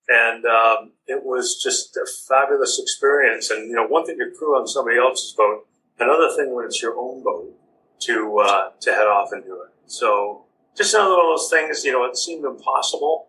and 0.09 0.45
um, 0.45 0.93
it 1.07 1.25
was 1.25 1.61
just 1.63 1.97
a 1.97 2.07
fabulous 2.29 2.79
experience. 2.81 3.51
And 3.51 3.69
you 3.69 3.75
know, 3.75 3.87
one 3.87 4.07
thing 4.07 4.19
to 4.19 4.31
crew 4.37 4.59
on 4.59 4.67
somebody 4.67 4.99
else's 4.99 5.33
boat, 5.33 5.67
another 5.99 6.35
thing 6.37 6.55
when 6.55 6.65
it's 6.65 6.81
your 6.81 6.97
own 6.97 7.23
boat 7.23 7.55
to 8.01 8.39
uh, 8.39 8.71
to 8.81 8.91
head 8.93 9.07
off 9.07 9.31
and 9.33 9.45
do 9.45 9.55
it. 9.55 9.73
So 9.87 10.45
just 10.77 10.95
another 10.95 11.17
one 11.17 11.27
of 11.27 11.39
those 11.39 11.51
things. 11.51 11.85
You 11.85 11.93
know, 11.93 12.05
it 12.05 12.17
seemed 12.17 12.45
impossible, 12.45 13.29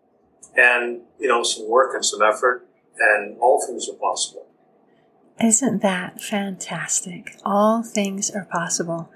and 0.56 1.02
you 1.18 1.28
know, 1.28 1.42
some 1.42 1.68
work 1.68 1.94
and 1.94 2.04
some 2.04 2.22
effort, 2.22 2.66
and 2.98 3.36
all 3.38 3.64
things 3.66 3.88
are 3.88 3.96
possible. 3.96 4.46
Isn't 5.40 5.82
that 5.82 6.20
fantastic? 6.20 7.36
All 7.44 7.82
things 7.82 8.30
are 8.30 8.44
possible. 8.44 9.10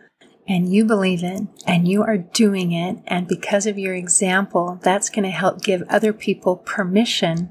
And 0.49 0.73
you 0.73 0.85
believe 0.85 1.23
it 1.23 1.43
and 1.67 1.87
you 1.87 2.03
are 2.03 2.19
doing 2.19 2.73
it. 2.73 2.99
And 3.07 3.29
because 3.29 3.67
of 3.67 3.79
your 3.79 3.95
example, 3.95 4.81
that's 4.83 5.09
going 5.09 5.23
to 5.23 5.31
help 5.31 5.63
give 5.63 5.83
other 5.89 6.13
people 6.13 6.57
permission 6.57 7.51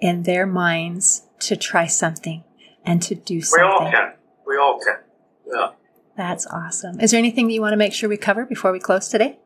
in 0.00 0.24
their 0.24 0.46
minds 0.46 1.22
to 1.40 1.56
try 1.56 1.86
something 1.86 2.44
and 2.84 3.02
to 3.02 3.14
do 3.14 3.40
something. 3.40 3.66
We 3.66 3.72
all 3.72 3.90
can. 3.90 4.12
We 4.46 4.56
all 4.56 4.78
can. 4.78 4.98
Yeah. 5.46 5.70
That's 6.16 6.46
awesome. 6.48 7.00
Is 7.00 7.12
there 7.12 7.18
anything 7.18 7.46
that 7.46 7.52
you 7.52 7.60
want 7.60 7.72
to 7.72 7.78
make 7.78 7.92
sure 7.92 8.08
we 8.08 8.16
cover 8.16 8.44
before 8.44 8.72
we 8.72 8.80
close 8.80 9.08
today? 9.08 9.38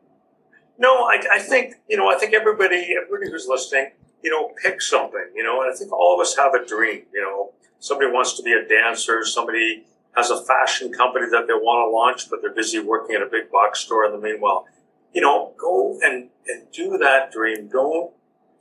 No, 0.77 1.03
I, 1.03 1.21
I 1.33 1.39
think, 1.39 1.75
you 1.87 1.97
know, 1.97 2.09
I 2.09 2.17
think 2.17 2.33
everybody, 2.33 2.95
everybody 2.99 3.31
who's 3.31 3.47
listening, 3.47 3.91
you 4.23 4.31
know, 4.31 4.51
pick 4.61 4.81
something, 4.81 5.31
you 5.35 5.43
know, 5.43 5.61
and 5.61 5.71
I 5.71 5.75
think 5.75 5.91
all 5.91 6.15
of 6.15 6.21
us 6.21 6.35
have 6.35 6.53
a 6.53 6.65
dream, 6.65 7.03
you 7.13 7.21
know, 7.21 7.53
somebody 7.79 8.11
wants 8.11 8.35
to 8.37 8.43
be 8.43 8.53
a 8.53 8.67
dancer, 8.67 9.23
somebody 9.23 9.85
has 10.15 10.29
a 10.29 10.43
fashion 10.43 10.91
company 10.91 11.27
that 11.31 11.47
they 11.47 11.53
want 11.53 11.87
to 11.87 11.91
launch, 11.91 12.29
but 12.29 12.41
they're 12.41 12.53
busy 12.53 12.79
working 12.79 13.15
at 13.15 13.21
a 13.21 13.29
big 13.29 13.51
box 13.51 13.79
store 13.79 14.05
in 14.05 14.11
the 14.11 14.19
meanwhile. 14.19 14.65
You 15.13 15.21
know, 15.21 15.53
go 15.59 15.99
and, 16.03 16.29
and 16.47 16.71
do 16.71 16.97
that 16.97 17.31
dream. 17.31 17.67
Don't, 17.67 18.13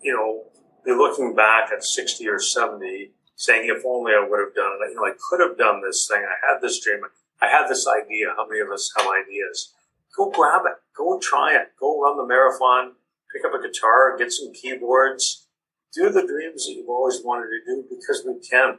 you 0.02 0.12
know, 0.12 0.44
be 0.84 0.92
looking 0.92 1.34
back 1.34 1.70
at 1.72 1.84
60 1.84 2.26
or 2.28 2.38
70 2.38 3.12
saying, 3.36 3.68
if 3.68 3.84
only 3.84 4.12
I 4.12 4.26
would 4.28 4.40
have 4.40 4.54
done 4.54 4.78
it. 4.80 4.90
You 4.90 4.96
know, 4.96 5.04
I 5.04 5.12
could 5.28 5.40
have 5.40 5.58
done 5.58 5.82
this 5.82 6.06
thing. 6.08 6.22
I 6.22 6.52
had 6.52 6.60
this 6.60 6.82
dream. 6.82 7.00
I 7.40 7.48
had 7.48 7.68
this 7.68 7.86
idea. 7.88 8.34
How 8.36 8.46
many 8.46 8.60
of 8.60 8.70
us 8.70 8.92
have 8.96 9.06
ideas? 9.06 9.74
Go 10.16 10.30
grab 10.30 10.62
it. 10.66 10.76
Go 10.96 11.18
try 11.18 11.54
it. 11.54 11.72
Go 11.78 12.00
run 12.00 12.16
the 12.16 12.26
marathon. 12.26 12.92
Pick 13.34 13.44
up 13.44 13.58
a 13.58 13.66
guitar. 13.66 14.16
Get 14.16 14.32
some 14.32 14.52
keyboards. 14.52 15.48
Do 15.92 16.10
the 16.10 16.26
dreams 16.26 16.66
that 16.66 16.72
you've 16.72 16.88
always 16.88 17.20
wanted 17.24 17.48
to 17.48 17.60
do 17.66 17.84
because 17.90 18.22
we 18.26 18.38
can. 18.38 18.78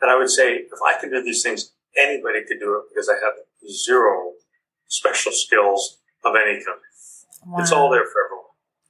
And 0.00 0.10
I 0.10 0.16
would 0.16 0.30
say, 0.30 0.54
if 0.54 0.78
I 0.84 1.00
can 1.00 1.10
do 1.10 1.22
these 1.22 1.42
things, 1.42 1.72
anybody 1.98 2.40
could 2.46 2.60
do 2.60 2.76
it 2.76 2.84
because 2.92 3.08
I 3.08 3.14
have 3.14 3.34
zero 3.70 4.32
special 4.88 5.32
skills 5.32 5.98
of 6.24 6.34
any 6.36 6.62
kind. 6.64 6.78
Wow. 7.46 7.58
It's 7.58 7.72
all 7.72 7.90
there 7.90 8.04
for 8.04 8.26
everyone. 8.26 8.42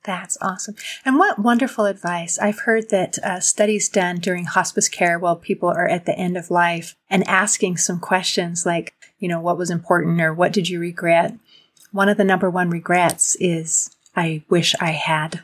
That's 0.04 0.36
awesome. 0.40 0.74
And 1.04 1.16
what 1.16 1.38
wonderful 1.38 1.84
advice. 1.84 2.38
I've 2.38 2.60
heard 2.60 2.90
that 2.90 3.18
uh, 3.18 3.40
studies 3.40 3.88
done 3.88 4.18
during 4.18 4.46
hospice 4.46 4.88
care 4.88 5.18
while 5.18 5.36
people 5.36 5.68
are 5.68 5.88
at 5.88 6.06
the 6.06 6.18
end 6.18 6.36
of 6.36 6.50
life 6.50 6.96
and 7.08 7.26
asking 7.28 7.76
some 7.76 8.00
questions 8.00 8.66
like, 8.66 8.94
you 9.18 9.28
know, 9.28 9.40
what 9.40 9.56
was 9.58 9.70
important 9.70 10.20
or 10.20 10.34
what 10.34 10.52
did 10.52 10.68
you 10.68 10.80
regret? 10.80 11.34
One 11.92 12.08
of 12.08 12.16
the 12.16 12.24
number 12.24 12.50
one 12.50 12.68
regrets 12.68 13.36
is 13.36 13.94
I 14.16 14.42
wish 14.48 14.74
I 14.80 14.90
had. 14.90 15.42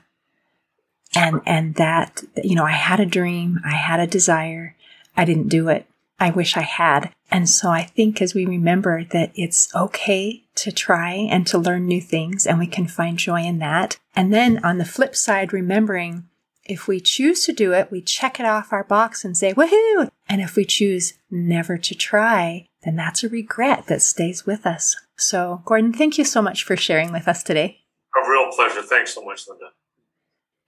And, 1.15 1.41
and 1.47 1.77
that, 1.77 2.23
you 2.43 2.57
know, 2.57 2.65
I 2.65 2.73
had 2.73 3.01
a 3.01 3.07
dream. 3.07 3.61
I 3.65 3.77
had 3.77 4.01
a 4.01 4.07
desire. 4.07 4.75
I 5.17 5.25
didn't 5.25 5.49
do 5.49 5.69
it. 5.69 5.87
I 6.19 6.31
wish 6.31 6.57
I 6.57 6.63
had. 6.63 7.15
And 7.31 7.49
so 7.49 7.69
I 7.71 7.83
think 7.83 8.23
as 8.23 8.35
we 8.35 8.47
remember 8.47 9.05
that 9.05 9.33
it's 9.35 9.75
okay 9.75 10.45
to 10.57 10.73
try 10.73 11.13
and 11.13 11.47
to 11.47 11.59
learn 11.59 11.87
new 11.87 12.01
things 12.01 12.47
and 12.47 12.59
we 12.59 12.67
can 12.67 12.87
find 12.87 13.19
joy 13.19 13.43
in 13.43 13.59
that. 13.59 13.99
And 14.17 14.33
then 14.33 14.65
on 14.65 14.79
the 14.79 14.85
flip 14.85 15.15
side, 15.15 15.53
remembering 15.53 16.29
if 16.65 16.87
we 16.87 17.01
choose 17.01 17.45
to 17.47 17.53
do 17.53 17.73
it, 17.73 17.91
we 17.91 18.03
check 18.03 18.39
it 18.39 18.47
off 18.47 18.73
our 18.73 18.85
box 18.85 19.25
and 19.25 19.37
say, 19.37 19.55
woohoo! 19.55 20.11
And 20.29 20.41
if 20.41 20.57
we 20.57 20.65
choose 20.65 21.15
never 21.31 21.79
to 21.79 21.95
try, 21.95 22.67
then 22.85 22.97
that's 22.97 23.25
a 23.25 23.29
regret 23.29 23.87
that 23.87 24.03
stays 24.03 24.45
with 24.47 24.67
us. 24.67 24.95
So, 25.17 25.63
Gordon, 25.65 25.93
thank 25.93 26.19
you 26.19 26.25
so 26.25 26.43
much 26.43 26.63
for 26.65 26.77
sharing 26.77 27.11
with 27.11 27.27
us 27.27 27.43
today. 27.43 27.81
A 28.23 28.31
real 28.31 28.51
pleasure. 28.53 28.83
Thanks 28.83 29.15
so 29.15 29.25
much, 29.25 29.49
Linda. 29.49 29.67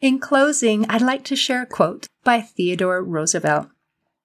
In 0.00 0.18
closing, 0.18 0.88
I'd 0.88 1.02
like 1.02 1.24
to 1.24 1.36
share 1.36 1.62
a 1.62 1.66
quote 1.66 2.06
by 2.24 2.40
Theodore 2.40 3.02
Roosevelt. 3.02 3.68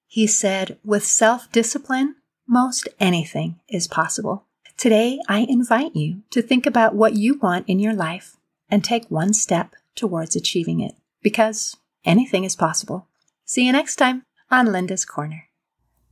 He 0.06 0.26
said, 0.26 0.78
with 0.82 1.04
self 1.04 1.52
discipline, 1.52 2.16
most 2.46 2.88
anything 3.00 3.60
is 3.68 3.88
possible. 3.88 4.44
Today, 4.76 5.20
I 5.28 5.40
invite 5.48 5.96
you 5.96 6.22
to 6.30 6.42
think 6.42 6.66
about 6.66 6.94
what 6.94 7.14
you 7.14 7.38
want 7.38 7.68
in 7.68 7.78
your 7.78 7.94
life 7.94 8.36
and 8.70 8.84
take 8.84 9.10
one 9.10 9.32
step 9.32 9.74
towards 9.94 10.36
achieving 10.36 10.80
it 10.80 10.94
because 11.22 11.76
anything 12.04 12.44
is 12.44 12.54
possible. 12.54 13.06
See 13.44 13.66
you 13.66 13.72
next 13.72 13.96
time 13.96 14.22
on 14.50 14.72
Linda's 14.72 15.04
Corner. 15.04 15.48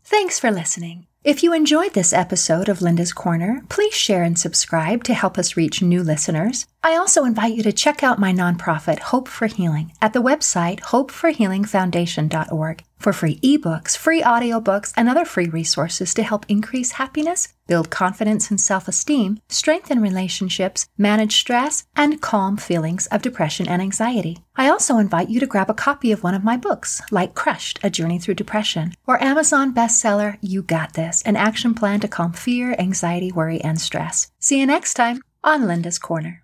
Thanks 0.02 0.38
for 0.38 0.50
listening. 0.50 1.06
If 1.24 1.42
you 1.42 1.54
enjoyed 1.54 1.94
this 1.94 2.12
episode 2.12 2.68
of 2.68 2.82
Linda's 2.82 3.12
Corner, 3.12 3.62
please 3.68 3.94
share 3.94 4.22
and 4.22 4.38
subscribe 4.38 5.04
to 5.04 5.14
help 5.14 5.38
us 5.38 5.56
reach 5.56 5.80
new 5.80 6.02
listeners. 6.02 6.66
I 6.84 6.96
also 6.96 7.24
invite 7.24 7.54
you 7.54 7.62
to 7.62 7.72
check 7.72 8.02
out 8.02 8.18
my 8.18 8.30
nonprofit, 8.30 8.98
Hope 8.98 9.26
for 9.26 9.46
Healing, 9.46 9.94
at 10.02 10.12
the 10.12 10.20
website 10.20 10.80
hopeforhealingfoundation.org 10.80 12.84
for 12.98 13.12
free 13.14 13.38
ebooks, 13.38 13.96
free 13.96 14.20
audiobooks, 14.20 14.92
and 14.94 15.08
other 15.08 15.24
free 15.24 15.48
resources 15.48 16.12
to 16.12 16.22
help 16.22 16.44
increase 16.46 16.92
happiness, 16.92 17.48
build 17.66 17.88
confidence 17.88 18.50
and 18.50 18.60
self 18.60 18.86
esteem, 18.86 19.38
strengthen 19.48 20.02
relationships, 20.02 20.86
manage 20.98 21.36
stress, 21.36 21.86
and 21.96 22.20
calm 22.20 22.58
feelings 22.58 23.06
of 23.06 23.22
depression 23.22 23.66
and 23.66 23.80
anxiety. 23.80 24.44
I 24.54 24.68
also 24.68 24.98
invite 24.98 25.30
you 25.30 25.40
to 25.40 25.46
grab 25.46 25.70
a 25.70 25.74
copy 25.74 26.12
of 26.12 26.22
one 26.22 26.34
of 26.34 26.44
my 26.44 26.58
books, 26.58 27.00
like 27.10 27.34
Crushed 27.34 27.80
A 27.82 27.88
Journey 27.88 28.18
Through 28.18 28.34
Depression, 28.34 28.92
or 29.06 29.24
Amazon 29.24 29.72
bestseller 29.72 30.36
You 30.42 30.60
Got 30.60 30.92
This 30.92 31.22
An 31.22 31.36
Action 31.36 31.72
Plan 31.72 32.00
to 32.00 32.08
Calm 32.08 32.34
Fear, 32.34 32.76
Anxiety, 32.78 33.32
Worry, 33.32 33.62
and 33.62 33.80
Stress. 33.80 34.30
See 34.38 34.60
you 34.60 34.66
next 34.66 34.92
time 34.92 35.22
on 35.42 35.66
Linda's 35.66 35.98
Corner. 35.98 36.43